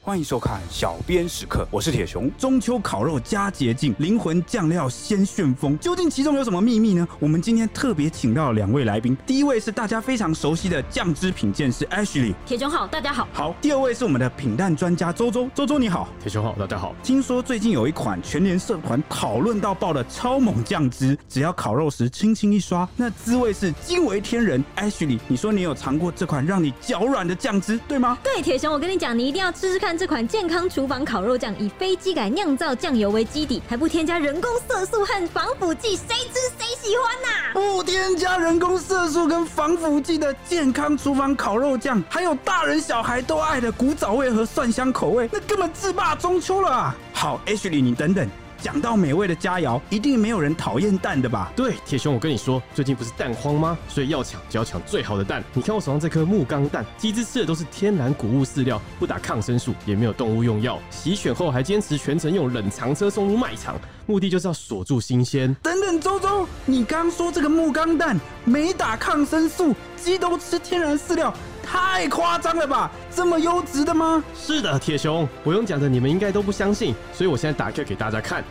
[0.00, 2.30] 欢迎收看小编时刻，我是铁雄。
[2.38, 7.06] 中秋烤肉加捷径，灵魂酱料先旋风，究竟其中有什么秘密呢？
[7.18, 13.28] 我们今天特别请到了两位来宾，第一位是大家非常熟悉的酱汁品鉴师 Ashley，铁雄好，大家好。
[13.34, 16.94] 好，第二位是我们的品蛋专家周周，周周你好，铁雄好，大家好。
[17.02, 24.64] 听说最近有一款全联社团讨论到爆的超猛酱汁，只要烤肉时轻轻一刷，那滋味是惊为天人。
[24.76, 28.16] Ashley，你说你有尝过这款让你脚软的酱汁，对吗？
[28.22, 46.96] 对，铁雄，我跟你讲，你一定要试试看这款健康厨房烤肉酱，以非机改酿造酱油为基底，还不添加人工色素和防腐剂，谁吃谁喜欢呐、不添加人工色素跟防腐剂的健康厨房烤肉酱，还有大人小孩都爱的古早味和蒜香口味，那根本自霸中秋了啊！
[47.12, 48.28] 好 h 你等等。
[48.60, 51.52] 讲到美味的佳肴，一定没有人讨厌蛋的吧？
[51.54, 53.78] 对，铁熊，我跟你说，最近不是蛋荒吗？
[53.88, 55.42] 所以要抢就要抢最好的蛋。
[55.54, 60.78] 你看我手上这颗木缸蛋，鸡只吃的都是天然谷物饲料，不打抗生素，也没有动物用药。
[60.90, 65.54] 洗选后还坚持全程用冷藏车送入卖场，目的就是要锁住新鲜。
[65.62, 71.32] 等等，周周，你刚说这个木缸蛋没打抗生素，鸡都吃天然饲料？
[71.70, 72.90] 太夸张了吧！
[73.14, 74.24] 这么优质的吗？
[74.34, 78.42] 是的，铁雄，不用讲的你们应该都不相信，所以我现在打开给大家看。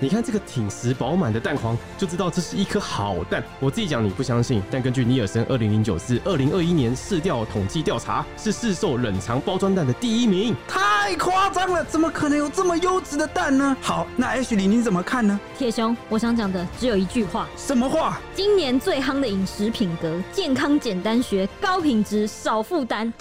[0.00, 3.42] 你看这个挺实饱满的蛋黄，就知道这是一颗好蛋。
[3.58, 10.54] 我自己讲你不相信，但根据尼尔森二零零九至二零二一年市调统计调查，是市售冷藏包装蛋的第一名。
[10.68, 13.76] 太夸张了，怎么可能有这么优质的蛋呢？
[13.80, 15.38] 好，那 Ashley 你怎么看呢？
[15.58, 17.48] 铁雄，我想讲的只有一句话。
[17.56, 18.20] 什么话？
[18.36, 23.12] 今年最夯的饮食品格，健康简单学，高品质少负担。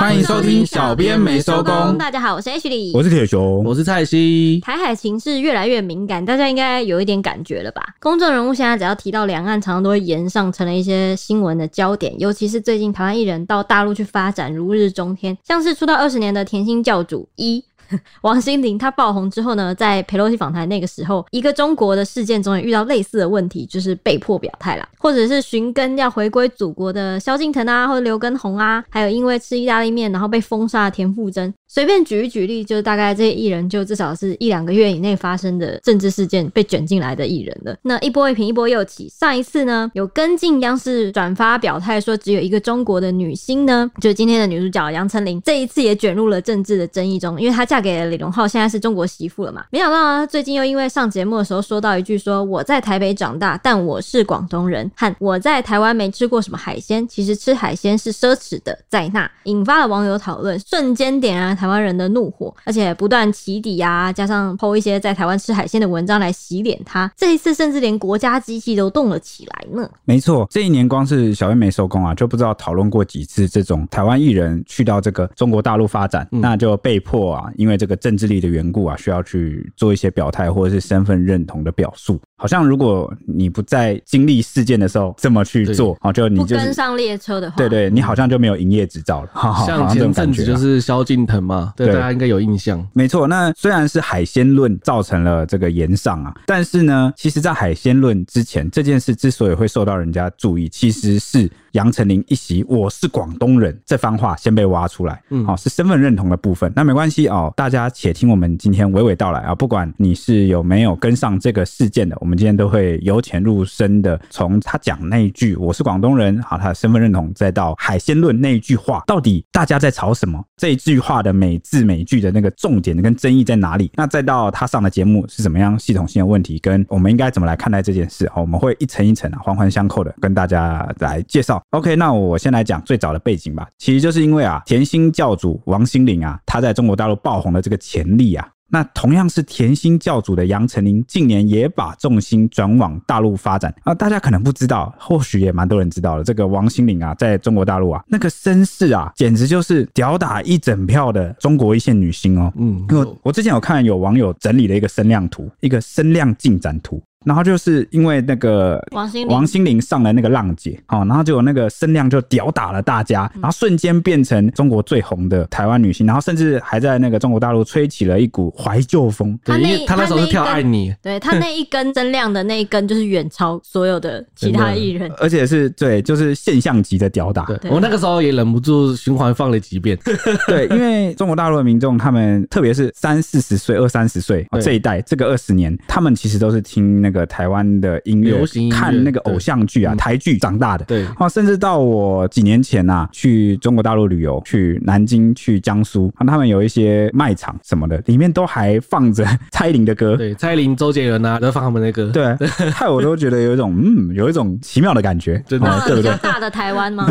[0.00, 1.98] 欢迎收听小编没收工。
[1.98, 4.58] 大家好，我是 Ashley，我是铁雄，我是蔡西。
[4.64, 7.82] 台海情势越来越敏感，大家应该有一点感觉了吧？
[8.00, 12.18] 公众人物现在只要提到两岸，常常都会延上成了一些新闻的焦点。
[12.18, 17.62] 尤其是最近台湾艺人到大陆去发展，如日中天，像是出道二十年的甜心教主一。
[18.22, 31.52] 王心凌她爆红之后呢，在裴洛西访谈那个时候，一个中国的事件中也遇到类似的问题，就是被迫表态啦，或者是寻根要回归祖国的萧敬腾啊，或者刘畊宏啊，还有因为吃意大利面然后被封杀的田馥甄。
[31.72, 37.76] 随便举一举例，就是大概这些艺人就至少是一两个月以内发生的政治事件被卷进来的艺人了。
[37.82, 39.08] 那一波未平，一波又起。
[39.08, 45.40] 上一次呢，有跟进央视转发表态说只有一个中国的女星呢，就是今天的女主角杨丞琳。
[45.44, 49.64] 这一次也卷入了政治的争议中，因为她嫁给了李荣浩，现在是中国媳妇了嘛。
[49.70, 66.80] 没想到啊，最近又因为上节目的时候说到一句说我在台北长大，但我是广东人，和我在台湾没吃过什么海鲜，其实吃海鲜是奢侈的，在那引发了网友讨论，瞬间点燃台湾人的怒火，而且不断起底啊，加上 po 一些在台湾吃海鲜的文章来洗脸。
[66.84, 69.88] 他这一次甚至连国家机器都动了起来呢。
[70.04, 82.20] 没错，这一年光是小燕没收工啊，就不知道讨论过几次这种台湾艺人去到这个中国大陆发展，嗯、那就被迫啊，因为这个政治力的缘故啊，需要去做一些表态或者是身份认同的表述。
[82.36, 89.30] 好像如果你不在经历事件的时候这么去做，好就你就跟上列车的话，对对，你好像就没有营业执照了。
[89.66, 92.86] 像前阵子就是萧敬腾嘛，对，大家应该有印象。
[92.94, 106.72] 没错，那虽然是海鲜论造成了这个延上啊，但是呢，其实，在海鲜论之前，这件事之所以会受到人家注意，其实是杨丞琳一席“我是广东人”这番话先被挖出来，嗯，好，是身份认同的部分。
[106.74, 120.44] 那没关系哦，大家且听我们今天娓娓道来啊，不管你是有没有跟上这个事件的，我们今天都会由浅入深的从他讲那一句“我是广东人”好，他的身份认同，再到海鲜论那一句话，到底大家在吵什么？
[120.56, 123.90] 这一句话的每字每句的那个重点跟争议在哪里？
[123.94, 128.28] 那再到他上的节目是怎么样系统性的问题，跟我们应该怎么来看待这件事？
[128.30, 131.59] 好，我们会一层一层啊，环环相扣的跟大家来介绍。
[131.70, 133.68] OK，那我先来讲最早的背景吧。
[133.78, 138.48] 其实就是因为啊，甜心教主王心凌啊，她在中国大陆爆红的这个潜力啊。
[138.72, 143.92] 那同样是甜心教主的杨丞琳，近年也把重心转往大陆发展啊。
[143.92, 146.22] 大家可能不知道，或许也蛮多人知道的。
[146.22, 152.52] 这个王心凌啊，在中国大陆啊，那个身世啊，简直就是吊打一整票的中国一线女星哦。
[152.56, 157.02] 嗯，因为我之前有看有网友整理了一个声量图，一个声量进展图。
[157.24, 169.38] 然后就是因为那个王心凌王心凌上了那个浪姐，哦，然后就有那个声量就屌打了大家，然后瞬间变成中国最红的台湾女星，然后甚至还在那个中国大陆吹起了一股怀旧风。
[169.44, 177.44] 他那对，因为他那时候是跳《爱你》， 对他那一根 声量的那一根就是远超所有的其他艺人，而且是对，就是现象级的屌打。
[177.44, 179.98] 对，我那个时候也忍不住循环放了几遍。
[180.48, 190.84] 对，因为中国大陆的民众，他们特别是三四十岁、二三十岁这一代，这个二十年，他们其实都是听那个台湾的音乐、流行、看那个偶像剧啊、台剧长大的。
[190.84, 200.16] 对，哦，甚至到我几年前呐、啊，去中国大陆旅游，去南京、去江苏，他们有一些卖场什么的，里面都还放着蔡依林的歌。
[200.16, 202.10] 对，蔡依林、周杰伦啊，都放他们的歌。
[202.12, 202.34] 对，
[202.72, 206.16] 害我都觉得有一种嗯，有一种奇妙的感觉，真的，对不对？
[206.18, 207.06] 大的台湾吗？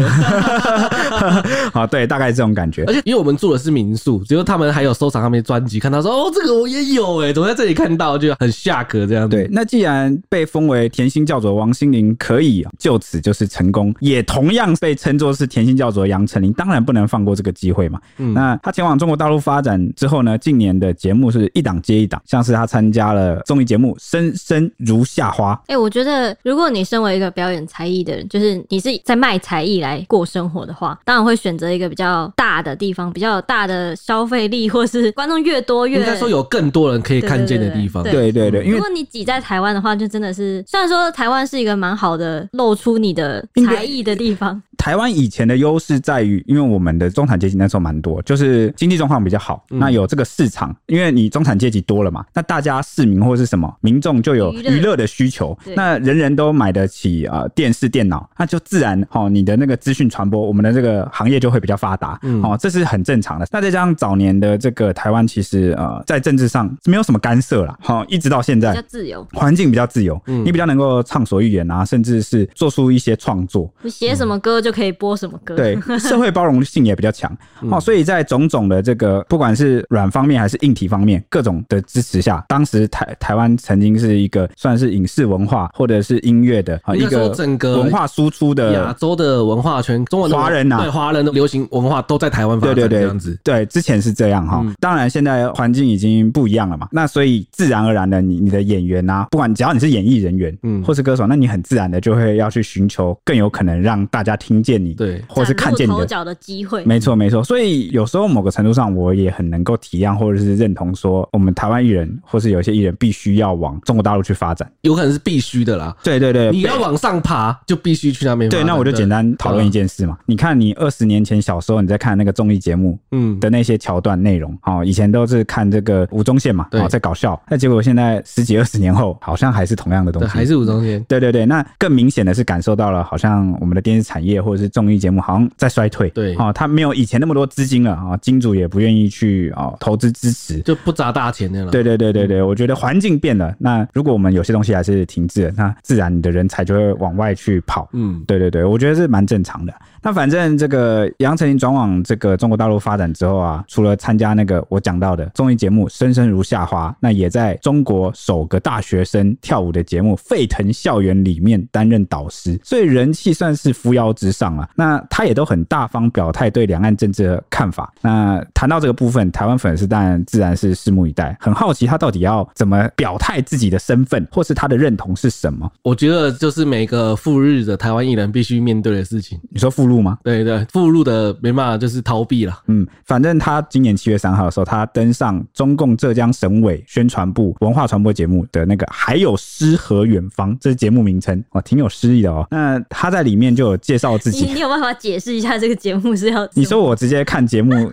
[1.74, 2.84] 好， 对，大概这种感觉。
[2.86, 9.28] 而且因为我们住的是民宿，只有他们还有收藏他们的专辑，看到说哦，这个我也有哎，怎么在这里看到，就很下格这样。
[9.28, 9.89] 对，那既然
[10.30, 18.00] 被封为甜心教主的王心凌可以就此就是成功，也同样被称作是甜心教主的杨丞琳，当然不能放过这个机会嘛。
[18.18, 25.54] 嗯，那他前往中国大陆发展之后呢，近年的节目是一档接一档，像是他参加了综艺节目《生生如夏花》。
[25.68, 38.04] 哎，我觉得如果你身为一个表演才艺的人，就是你是在卖才艺来过生活的话，当然会选择一个比较大的地方，比较大的消费力，或是观众越多越应该说有更多人可以看见的地方。
[38.04, 44.62] 对对对，对对对，因为如果你挤在台湾的话，就真的是虽然说台湾是一个蛮好的露出你的才艺的地方。
[44.78, 55.00] 台湾以前的优势在于，因为我们的中产阶级那时候蛮多，就是经济状况比较好，那有这个市场，因为你中产阶级多了嘛，那大家市民或者是什么民众就有娱乐。
[55.00, 63.48] 的需求，那人人都买得起啊电视电脑，那就自然哦，你的那个资讯传播，我们的这个行业就会比较发达，哦，这是很正常的。
[63.50, 74.70] 那再加上早年的这个台湾，其实呃在政治上没有什么干涉啦，好，一直到现在比较自由，环境比较自由，你比较能够畅所欲言啊，甚至是做出一些创作，你写什么歌就。
[74.80, 75.58] 可以播什么歌？
[75.58, 77.30] 对， 社会包容性也比较强。
[77.70, 93.38] 哦，所以在种种的这个不管是软方面还是硬体方面，各种的支持下，当时台台湾曾经是一个算是影视文化或者是音乐的啊一个整个文化输出的亚洲的文化圈，中文华人呐，对华人的流行文化都在台湾发展，对对对，这样子。
[93.44, 104.60] 对，之前是这样哈，当然现在环境已经不一样了嘛，那所以自然而然的，你你的演员啊，不管只要你是演艺人员，嗯，或是歌手，那你很自然的就会要去寻求更有可能让大家听。
[104.62, 107.42] 见你对，或是看见你的头角的机会，没错没错。
[107.42, 115.96] 所以有时候某个程度上，我也很能够体谅或者是认同说，我们台湾艺人或是有些艺人必须要往中国大陆去发展，有可能是必须的啦。
[116.04, 118.50] 对对对，你要往上爬，就必须去那边。
[118.50, 120.18] 对，那我就简单讨论一件事嘛。
[120.26, 127.42] 你看，你二十年前小时候你在看那个综艺节目，嗯的那些桥段内容，哦，以前都是看这个吴宗宪嘛，哦，在搞笑。
[127.50, 131.04] 那结果现在十几二十年后，好像还是同样的东西，还是吴宗宪。
[131.04, 135.20] 对对对，那更明显的是感受到了，好像我们的电视产业或者是综艺节目。
[135.20, 141.72] 好像在衰退，对，哦，他没有以前那么多资金了啊，金主也不愿意去啊投资支持，就不砸大钱的了。
[141.72, 147.90] 对对对对对，我觉得环境变了，那如果我们有些东西还是停滞了，那自然你的人才就会往外去跑。
[147.92, 149.74] 嗯，对对对，我觉得是蛮正常的。
[150.02, 164.70] 那反正这个杨丞琳转往这个中国大陆发展之后啊，除了参加那个我讲到的综艺节目《声声如夏花》，那也在中国首个大学生跳舞的节目《沸腾校园》里面担任导师，所以人气算是扶摇直上啊。
[164.76, 167.94] 那他也都很大方表态对两岸政治的看法。
[168.02, 175.70] 那谈到这个部分，台湾粉丝当然自然是拭目以待，很好奇他到底要怎么表态自己的身份，或是他的认同是什么？
[175.84, 179.38] 我觉得就是每个赴日的台湾艺人必须面对的事情。
[179.50, 179.89] 你说赴？
[179.90, 180.18] 路吗？
[180.24, 182.58] 对对，附录的没办法，就是逃避了。
[182.68, 192.48] 嗯，反正他今年七月三号的时候，他登上中共浙江省委宣传部文化传播节目的那个“还有诗和远方”，这是节目名称哦，挺有诗意的哦。
[192.52, 196.48] 那他在里面就有介绍自己，你，你有办法解释一下这个节目是要？
[196.54, 197.92] 你说我直接看节目。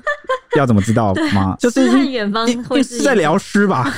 [0.56, 1.56] 要怎么知道吗？
[1.58, 3.92] 就是看远方会是在聊诗吧。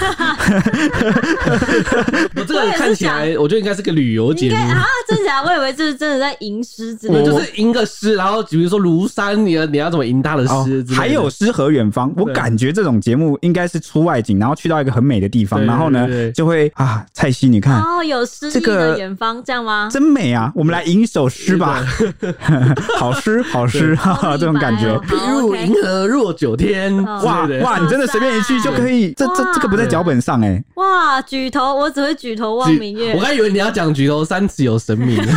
[2.35, 4.85] 我这个看起来，我觉得应该是个旅游节目啊！
[5.07, 5.43] 真假？
[5.43, 10.85] 我以为这是真的在吟诗之类，就是吟个诗，然后比如说庐山，你要你要怎么吟他的诗？
[10.95, 19.89] 还有诗和远方，我感觉这种节目应该是出外景，然后去到一个很美的地方，然后呢就会啊，蔡西，你看哦，有诗这个远方，这样吗？
[19.91, 20.53] 真美啊！
[20.55, 21.85] 我们来吟一首诗吧，
[22.97, 24.89] 好诗 好诗，哈哈， 这种感觉。
[25.09, 27.79] 譬如银河若九天，哇哇！
[27.79, 30.65] 你真的随便一句就可以，这这这个不在脚本上哎。
[30.77, 33.13] 哇，举头，我只会举头望明月。
[33.15, 35.21] 我刚以为你要讲举头三尺有神明。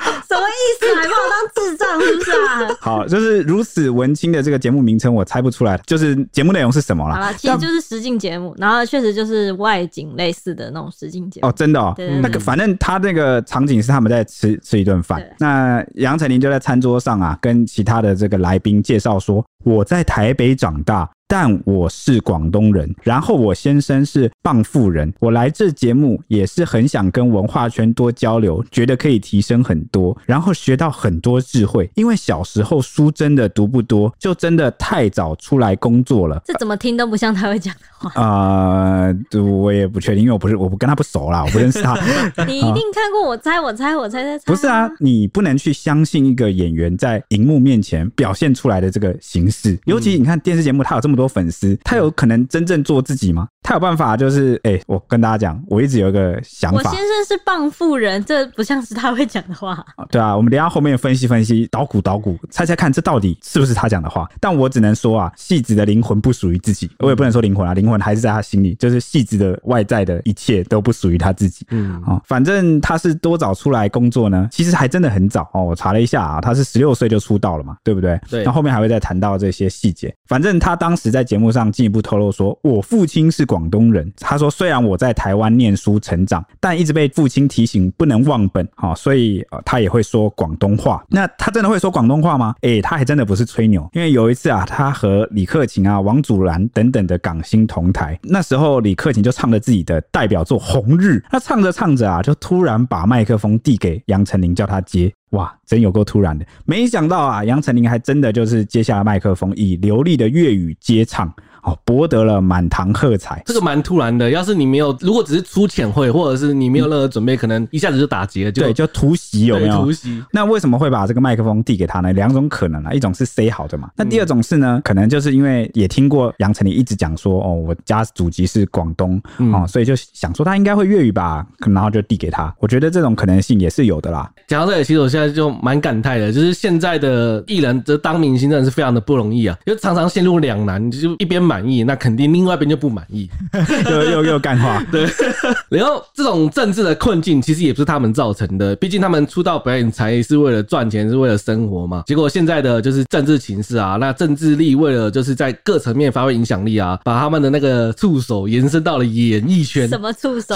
[0.28, 0.94] 什么意思？
[0.94, 2.76] 还把我当智障是不是啊？
[2.80, 7.14] 好，就是如此文青的这个节目名称，我猜不出来，就是节目内容是什么了。
[7.14, 11.48] 好了，其实就是实境节目，然后确实就是外景类似的那种实境节目。
[11.48, 21.08] 哦，真的哦，那个反正他那个场景是他们在吃吃一顿饭，那杨丞琳就在餐桌上啊，跟其他的这个来宾介绍说，我在台北长大。
[21.32, 25.14] 但我是广东人，然后我先生是棒妇人。
[25.20, 31.88] 我来这节目也是很想跟文化圈多交流，觉得可以提升很多，然后学到很多智慧。
[31.94, 36.42] 因为小时候书真的读不多，就真的太早出来工作了。
[36.44, 38.10] 这怎么听都不像他会讲的话。
[38.20, 41.94] 呃，我也不确定，因为我不是，我不跟他不熟啦，我不认识他。
[42.44, 44.44] 你一定看过我猜我猜我猜猜猜。
[44.46, 53.48] 不是啊，你不能去相信一个演员在荧幕面前表现出来的这个形式，尤其你看电视节目，他有这么多粉丝，他有可能真正做自己吗？
[53.62, 59.84] 他有办法就是，哎、欸，我跟大家讲，我一直有一个想法，我先生是傍富人，这不像是他会讲的话。
[60.10, 64.28] 对啊，我们等一下后面分析分析，捣鼓捣鼓，猜猜看，这到底是不是他讲的话？
[64.40, 71.66] 但我只能说啊，戏子的灵魂不属于自己，我也不能说灵魂啊，灵魂还是在他心里，就是戏子的外在的一切都不属于他自己。
[71.70, 74.48] 嗯啊、哦，反正他是多早出来工作呢？
[74.50, 78.18] 其实还真的很早哦，我查了一下啊，他是十六岁就出道了嘛，对不对？
[78.28, 78.42] 对。
[78.42, 80.12] 那后面还会再谈到这些细节。
[80.26, 84.12] 反正他当时在节目上进一步透露说，我父亲是广东人。
[84.20, 91.04] 他说，虽然我在台湾念书成长，但一直被父亲提醒不能忘本，好，所以，他也会说广东话。
[91.08, 92.54] 那他真的会说广东话吗？
[92.60, 105.12] 诶，他还真的不是吹牛，因为有一次啊，他和李克勤啊、王祖蓝等等的港星同台，那时候李克勤就唱着自己的代表作《红日》，他唱着唱着啊，就突然把麦克风递给杨丞琳，叫他接。
[105.30, 106.44] 哇，真有够突然的！
[106.64, 111.32] 没想到啊，杨丞琳还真的就是接下了麦克风，以流利的粤语接唱。
[111.62, 114.30] 哦，博得了满堂喝彩，这个蛮突然的。
[114.30, 119.82] 要是你没有，如果只是出浅会，或者是你没有任何准备，嗯、可能一下子就打结了，就对，就突袭有没有？
[119.82, 120.22] 突袭。
[120.32, 122.12] 那为什么会把这个麦克风递给他呢？
[122.12, 123.90] 两种可能啊，一种是塞好的嘛。
[123.96, 132.54] 那第二种是呢，嗯、可能就是因为也听过杨丞琳一直讲说，哦，我家祖籍是广东，嗯、哦，所以就想说他应该会粤语吧，然后就递给他。
[132.58, 134.30] 我觉得这种可能性也是有的啦。
[134.46, 142.32] 讲到这里，其实我现在就蛮感慨的，就是现在的艺人，这当明星真的是非常的不容易啊，就常常陷入两难，就一边满意，那肯定。
[142.32, 143.28] 另外一边就不满意，
[143.90, 144.80] 又又又干话。
[144.92, 145.08] 对，
[145.68, 152.04] 然后这种政治的困境其实也不是他们造成的，毕竟他们出道表演才是为了赚钱，是为了生活嘛。
[152.06, 159.88] 结果现在的就是政治情势啊，那政治力为了就是在各层面发挥影响力啊，把他们的那个触手延伸到了演艺圈。
[159.88, 160.54] 什么触手？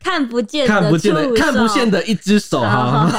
[0.00, 3.10] 看不见，看不见的，看不见的一只手哈，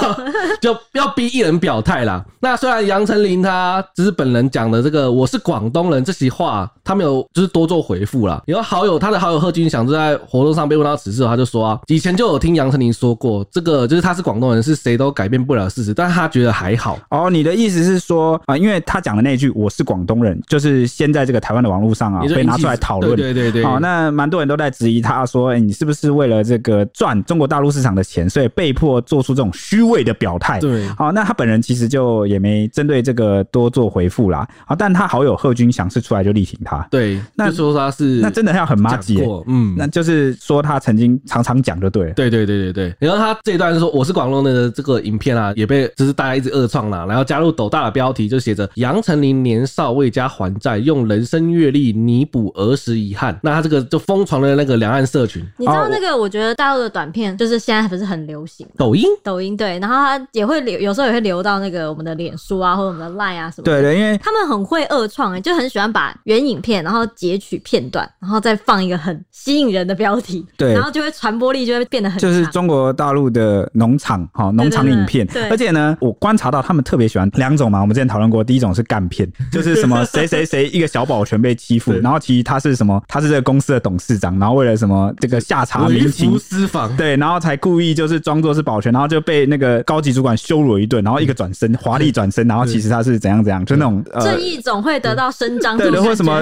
[0.61, 2.23] 就要逼艺人表态啦。
[2.39, 8.41] 那虽然杨丞琳她只是本人讲的这个我是广东人这席话，他没有就是多做回复啦。
[8.45, 16.99] 有好友，他的好友贺军翔就在活动上被问到此事，他就说啊，以前就有听杨丞琳说过，这个就是他是广东人，是谁都改变不了事实，但是他觉得还好。
[17.09, 30.59] 哦，你的意思是说啊，因为他讲的那句我是广东人，就是先在这个台湾的网络上啊被拿出来讨论，对对对，好，那蛮多人都在质疑他说，哎，你是不是为了这个赚中国大陆市场的钱，所以被迫做出这种虚伪的表态？
[30.59, 34.47] 对，好，那他本人其实就也没针对这个多做回复啦。
[34.65, 37.53] 啊，但他好友贺军翔是出来就力挺他，对，那。
[37.53, 42.95] 说他是那真的要很麻吉，嗯，那就是说他曾经常常讲就对，对对对对对。
[42.97, 53.39] 然后他这一段是说我是广东的这个影片啊，也被就是大家一直恶创了，然后加入斗大的标题就写着杨丞琳年少未加还债，用人生阅历弥补儿时遗憾。
[53.43, 55.45] 那他这个就疯传了那个两岸社群。
[55.57, 56.17] 你知道那个？
[56.17, 63.71] 我觉得大陆的短片就是现在不是很流行，抖音，抖音对，然后他也会流，有时候也会流到那个我们的脸书啊，或者我们的 Line 啊什么的。
[63.71, 68.09] 对对，因为他们很会恶创，哎，就很喜欢把原影片然后截取片段。
[68.19, 72.17] 然后再放一个很吸引人的标题，对，然后就会传播力就会变得很。
[72.19, 75.27] 就是中国大陆的农场哈，农场影片。
[75.49, 77.81] 而且呢，我观察到他们特别喜欢两种嘛。
[77.81, 96.41] 我们之前讨论过，第一种是干片，就是什么谁谁谁一个小保全被欺负，然后其实他是什么，他是这个公司的董事长，然后为了什么这个下查民情私访，对，然后才故意就是装作是保全，然后就被那个高级主管羞辱了一顿，然后一个转身华丽转身，然后其实他是怎样怎样，就那种正义总会得到伸张，对，或什么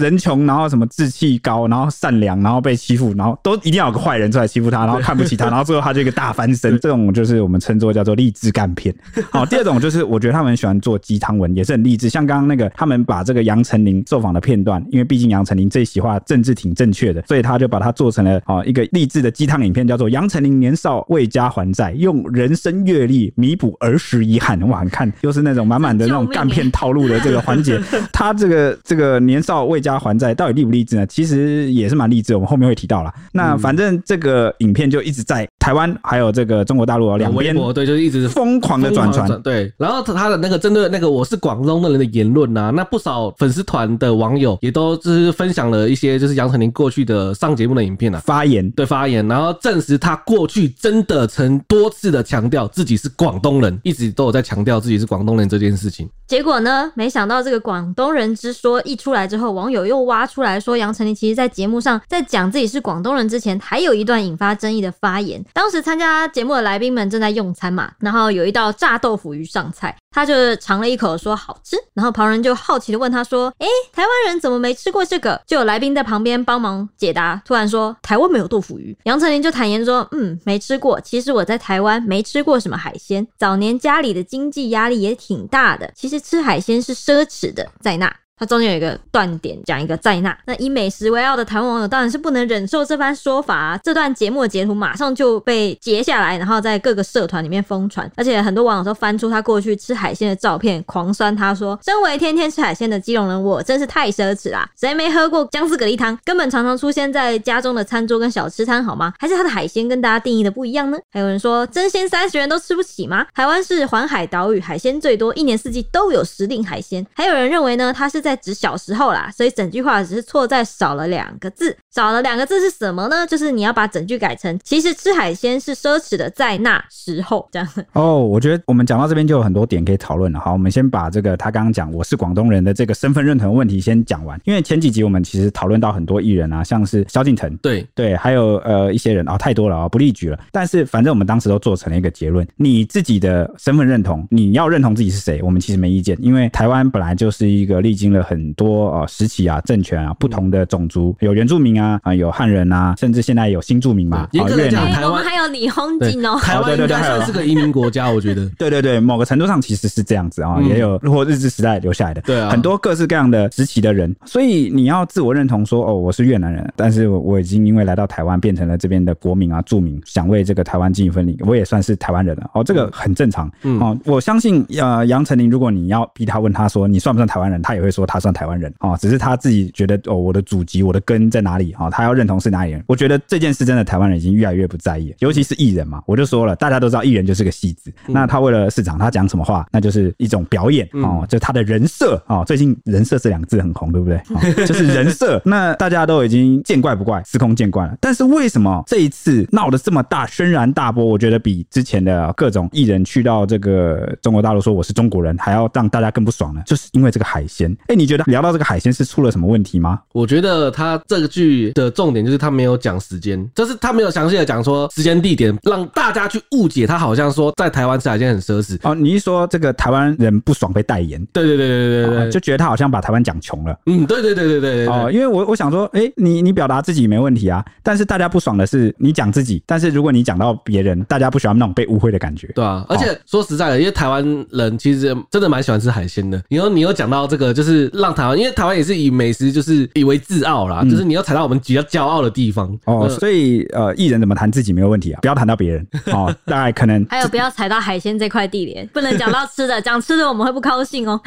[0.00, 1.12] 人穷，然后什么志。
[1.12, 6.72] 气高，然后善良，然后被欺负，然后都一定要有个坏人出来欺负他，然后看不起他，然后最后他就一个大翻身。
[6.80, 8.94] 这种就是我们称作叫做励志干片。
[9.30, 12.08] 好，第二种就是我觉得他们很喜欢做鸡汤文，也是很励志。
[12.08, 24.58] 像刚刚那个，他们把这个杨丞琳受访的片段，因为毕竟杨丞琳这一席话政治挺正确的，所以他就把它做成了啊一个励志的鸡汤影片，叫做《杨丞琳年少为家还债，用人生阅历弥补儿时遗憾》。
[24.68, 27.78] 哇，你看又是那种满满的那种干片套路的这个环节。
[28.12, 29.51] 他这个这个年少。
[29.54, 31.06] 少为家还债，到底励不励志呢？
[31.06, 33.12] 其实也是蛮励志，我们后面会提到啦。
[33.32, 39.40] 那反正这个影片就一直在台湾还有这个中国大陆两边，对，就是一直疯狂的转传。
[39.42, 56.08] 对，然后他的那个针对那个我是广东的人的言论啊，那不少粉丝团的网友也都就是分享了一些就是杨丞琳过去的上节目的影片啊，发言对发言，然后证实他过去真的曾多次的强调自己是广东人，一直都有在强调自己是广东人这件事情。
[56.26, 65.44] 结果呢，没想到这个广东人之说一出来之后，后网友又挖出来说，杨丞琳其实在节目上在讲自己是广东人之前，还有一段引发争议的发言。
[65.52, 80.98] 当时参加节目的来宾们正在用餐嘛，然后有一道炸豆腐鱼上菜，他就尝了一口说好吃，然后旁人就好奇的问他说：“诶，台湾人怎么没吃过这个？”就有来宾在旁边帮忙解答，突然说：“台湾没有豆腐鱼。”杨丞琳就坦言说：“嗯，没吃过。
[81.00, 85.92] 其实我在台湾没吃过什么海鲜，早年家里的经济压力也挺大的。
[85.94, 88.14] 其实。”吃海鲜是奢侈的，在那。
[88.42, 90.36] 它中间有一个断点，讲一个在那。
[90.46, 93.78] 那以美食为傲的台湾网友当然是不能忍受这番说法啊！
[93.84, 104.68] 这段节目的截图马上就被截下来，然后在各个社团里面疯传，而且很多网友都翻出他过去吃海鲜的照片，狂酸他说：“身为天天吃海鲜的基隆人，我真是太奢侈啦！
[104.76, 106.18] 谁没喝过姜丝蛤蜊汤？
[106.24, 109.14] 根本常常出现在家中的餐桌跟小吃摊，好吗？
[109.20, 113.24] 还是他的海鲜跟大家定义的不一样呢？”还有人说：“真鲜三十元都吃不起吗？
[113.32, 119.12] 台湾是环海岛屿，海鲜最多，一年四季都有时令海鲜。”还有人认为呢，他是在指小时候。
[119.12, 123.26] 啦，所以整句话只是错在少了两个字，少了两个字是什么呢？
[123.26, 127.68] 就是你要把整句改成，其实吃海鲜是奢侈的，在那时候这样。
[127.92, 130.40] 哦，我觉得我们讲到这边就有很多点可以讨论了。
[130.40, 140.38] 好，我们先把这个他刚刚讲我是广东人的这个身份认同问题先讲完，因为前几集我们其实讨论到很多艺人啊，像是萧敬腾，对对，还有呃一些人啊、哦，太多了啊、哦，不例举了。
[140.50, 148.82] 但是反正我们当时都做成了一个结论，你自己的身份认同，你要认同自己是谁，我们其实没意见，因为台湾本来就是一个历经了很多。
[148.92, 154.28] 啊，时期啊，政权啊，不同的种族，有原住民啊，啊，有汉人啊，甚至现在有新住民嘛。
[154.32, 156.38] 严格来讲，台湾还有李鸿金哦。
[156.40, 158.48] 台湾对对对，还是个移民国家，我觉得。
[158.58, 164.14] 对对对，某个程度上其实是这样子啊，也有或日治时代留下来的，对啊，很多各式各样的时期的人。
[164.24, 172.50] 所以你要自我认同说，哦，我是越南人，但是我已经因为来到台湾，变成了这边的国民啊，住民，想为这个台湾进行分离，我也算是台湾人了。
[172.54, 173.50] 哦，这个很正常。
[173.62, 178.72] 嗯，哦，我相信呃，杨丞琳，如果你要逼他问他说你算不算台湾人，他也会说他算台湾人。
[178.80, 179.62] 哦，只是他自己。
[179.72, 181.72] 觉得哦，我的祖籍，我的根在哪里？
[181.72, 182.84] 啊，他要认同是哪里人？
[182.86, 186.02] 我觉得这件事真的台湾人已经越来越不在意，尤其是艺人嘛。
[186.06, 187.92] 我就说了，大家都知道艺人就是个戏子。
[188.06, 192.44] 那他为了市场，他讲什么话，那就是一种表演哦，就他的人设哦。
[192.46, 194.66] 最近“人设”这两个字很红，对不对？
[194.66, 195.40] 就是人设。
[195.44, 197.96] 那大家都已经见怪不怪，司空见惯了。
[198.00, 201.04] 但是为什么这一次闹得这么大，轩然大波？
[201.04, 206.62] 我觉得比之前的各种艺人去到这个中国大陆说我是中国人，还要让大家更不爽呢？
[206.66, 207.74] 就是因为这个海鲜。
[207.92, 210.00] 哎，你觉得聊到这个海鲜是出了什么问题吗？
[210.12, 218.94] 我觉得他这个剧的重点就是他没有讲时间，就是他没有详细的讲说时间地点，让大家去误解他好像说在台湾吃海鲜很奢侈哦。
[218.94, 223.78] 你一说这个台湾人不爽被代言，对对对对对对，就觉得他好像把台湾讲穷了。
[223.84, 232.46] 嗯，对对对对对对哦，因为我我想说，哎，你你表达自己没问题啊，但是大家不爽的是你讲自己，但是如果你讲到别人，大家不喜欢那种被误会的感觉。
[232.54, 236.42] 对啊，而且说实在的，因为台湾人其实真的蛮喜欢吃海鲜的。
[236.48, 239.88] 你说你有讲到这个，就是让台湾，因为台湾也是以美食就是。
[239.94, 243.08] 以为自傲啦，就是你要踩到我们比较骄傲的地方哦。
[243.08, 246.34] 所以呃，艺人怎么谈自己没有问题啊，不要谈到别人 哦。
[246.46, 251.20] 大概可能还有不要踩到海鲜这块地雷，不能讲到吃的，讲吃的我们会不高兴哦。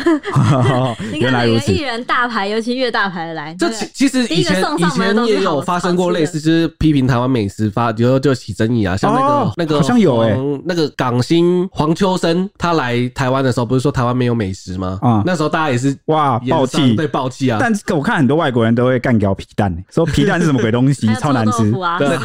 [1.14, 14.98] 原来如此，艺人大牌，尤其越大牌的来，这其实以前以前也有发生过类似，就是批评台湾美食发，比如说就起争议啊，像那个那个好像有哎，那个港星黄秋生他来台湾的时候，不是说台湾没有美食吗？
[15.02, 17.58] 啊，那时候大家也是哇爆气，对爆气啊。
[17.60, 21.72] 但是我看很多外国人都会干掉皮蛋，说皮蛋是什么鬼东西， 超难吃。
[22.00, 22.18] 对，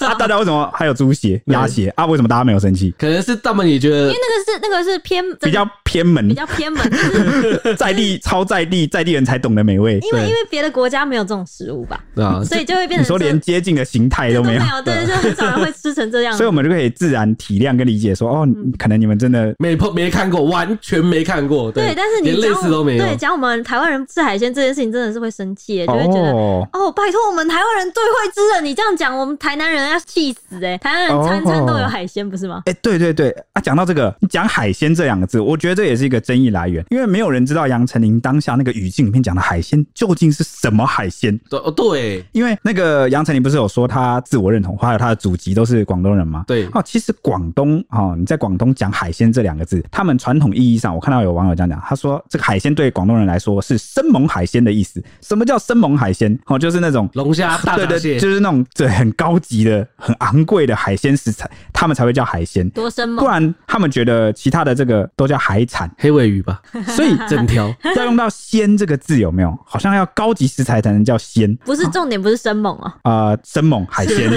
[0.00, 2.06] 那大家为什么还有猪血、鸭血啊？
[2.06, 2.94] 为什么大家没有生气？
[2.98, 6.82] 可能是他们也觉得，因为那个是那个是偏比较偏门，比较偏门，
[7.76, 9.98] 在地超在地，在地人才懂得美味。
[10.02, 12.00] 因为因为别的国家没有这种食物吧？
[12.14, 16.36] 对啊，所以就会变成你说连接近的形态都没有，对，就很少人会吃成这样。
[16.36, 21.70] 所以我们就可以自然体谅跟理解说，哦，可能你们真的没碰没看过，完全没看过。
[21.72, 23.04] 对，但是你连类似都没有。
[23.04, 26.30] 对，讲我们台湾人吃海鲜这件事情，真的是会生气，就会觉得。
[26.32, 28.60] 哦，哦，拜托，我们台湾人最会吃了。
[28.60, 30.78] 你这样讲，我们台南人要气死哎、欸！
[30.78, 32.62] 台南人餐餐都有海鲜，不是吗？
[32.66, 41.36] 哎、欸，对对对啊，讲到这个，你讲海鲜这两个字，我觉得这也是一个争议来源，因为没有人知道杨丞琳当下那个语境里面讲的海鲜究竟是什么海鲜。
[41.48, 46.44] 对哦对，因为那个杨丞琳不是有说他自我认同，还有他的祖籍都是广东人吗？
[46.46, 46.68] 对。
[46.72, 55.02] 哦，其实广东哦，你在广东讲海鲜这两个字，他们传统意义上，我看到有网友这样讲，他说这个海鲜对广东人来说是生猛海鲜的意思。
[55.20, 56.36] 什么叫生猛海鲜？
[56.46, 62.68] 哦，就是那种龙虾、 大闸蟹，就是那种对很高级的、很昂贵的海鲜食材，他们才会叫海鲜。
[62.70, 66.60] 多生猛，不然他们觉得其他的这个都叫海产、黑尾鱼吧。
[66.88, 69.58] 所以整条 要用到“鲜”这个字，有没有？
[69.64, 71.54] 好像要高级食材才能叫鲜。
[71.64, 72.96] 不是重点，不是生猛啊。
[73.04, 74.30] 呃，生猛海鲜，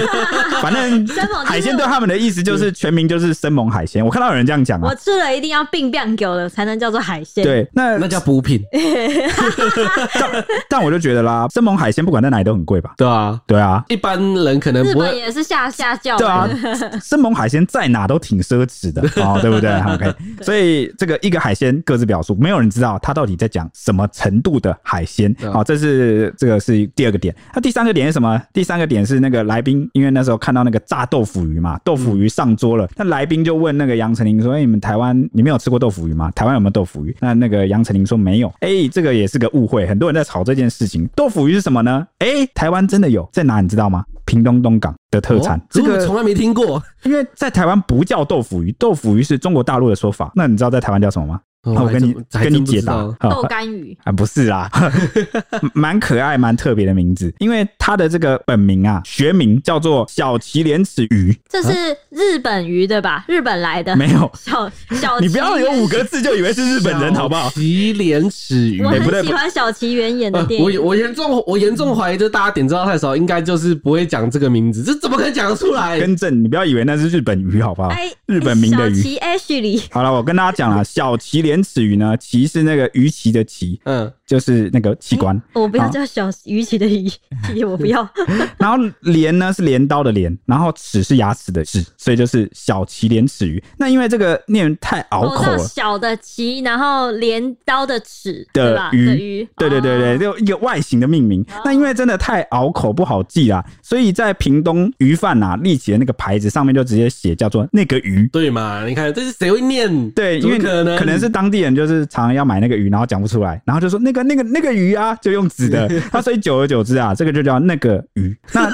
[0.62, 1.06] 反正
[1.44, 4.04] 海鲜对他们的意思就是全名就是生猛海鲜。
[4.04, 7.42] 我看到有人这样讲啊，我吃了一定要病变狗了才能叫做海鲜。
[7.42, 8.62] 对，那那叫补品。
[10.20, 12.92] 但但我就觉得啦，生猛海鲜不管在哪里都很贵吧？
[12.96, 15.06] 对啊，对啊，一般人可能不会。
[15.06, 16.16] 日本也是下下叫。
[16.16, 16.48] 对啊，
[17.02, 25.34] 生猛海鲜在哪都挺奢侈的 哦，对不对？OK，所以这个一个海鲜各自表述，没有人知道他到底在讲什么程度的海鲜。
[25.52, 27.34] 好，这是这个是第二个点。
[27.54, 28.40] 那第三个点是什么？
[28.52, 36.30] 第三个点是那个来宾，因为那时候看到那个炸豆腐鱼嘛，豆腐鱼上桌了，那来宾就问那个杨丞琳说：“哎，你们台湾你没有吃过豆腐鱼吗？
[36.32, 38.52] 台湾有没有豆腐鱼？”那那个杨丞琳说没有。
[38.60, 41.08] 哎，这个也是个误会，很多人在吵这件事情。
[41.16, 42.06] 豆腐鱼是什么呢？
[42.18, 44.04] 哎，台湾真的有，在哪你知道吗？
[44.26, 50.32] 屏东东港的特产，这个从来没听过，因为在台湾不叫豆腐鱼，豆腐鱼是中国大陆的说法。
[50.34, 51.40] 那你知道在台湾叫什么吗？
[51.64, 54.70] 我跟你跟你解答，豆干鱼啊，不是啦，
[55.72, 61.72] 蛮可爱、蛮特别的名字，因为它的这个本名啊，学名叫做小鳍莲齿鱼，这是
[62.10, 63.24] 日本鱼对吧？
[63.28, 67.50] 日本来的没有 小小，你不要有五个字就以为是日本人好不好？
[67.50, 75.98] 鳍莲齿鱼，我很喜欢小鳍原演的电影，我我严重我严重怀疑，就是大家点知道太少，应该就是不会讲这个名字，这怎么可能讲得出来？
[75.98, 77.90] 更正，你不要以为那是日本鱼好不好？
[78.26, 78.94] 日本名的鱼。
[78.94, 85.40] 小鳍 Ashley，好了，我跟大家讲了，小鳍莲齿鱼呢，鳍是那个鱼鳍的鳍，嗯，就是那个器官。
[85.52, 87.10] 我不要叫小鱼鳍的鱼，
[87.64, 88.08] 我不要。
[88.58, 93.62] 然后镰呢是镰刀的镰，然后齿是牙齿的齿，所以就是小鳍莲齿鱼。
[93.78, 101.44] 那因为这个念太拗口了，小的鳍，然后镰刀的齿的鱼，对对对对，就一个外形的命名。
[101.64, 108.86] 那因为真的太拗口不好记啦，所以在屏东鱼贩啊立起的那个牌子上面就直接写叫做那个鱼，对嘛？
[108.86, 110.10] 你看这是谁会念？
[110.12, 115.86] 对，因为可能可能是当地人就是常常要买那个鱼，然后讲不出来，然后就说那个那个那个鱼啊，就用纸的。
[116.10, 118.34] 那所以久而久之啊，这个就叫那个鱼。
[118.52, 118.70] 那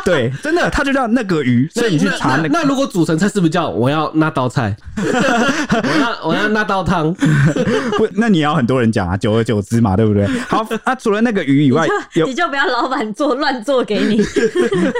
[0.04, 1.68] 对，真的，它就叫那个鱼。
[1.72, 4.74] 所以你去查那个，那如果煮成菜是不是叫我要那道菜？
[4.96, 7.12] 我要我要那道 汤？
[7.96, 10.26] 不，那你要很多人讲啊，久而久之嘛，对不对？
[10.48, 14.22] 好，啊，除了那个鱼以外，你就，你就不要老板做乱做给你。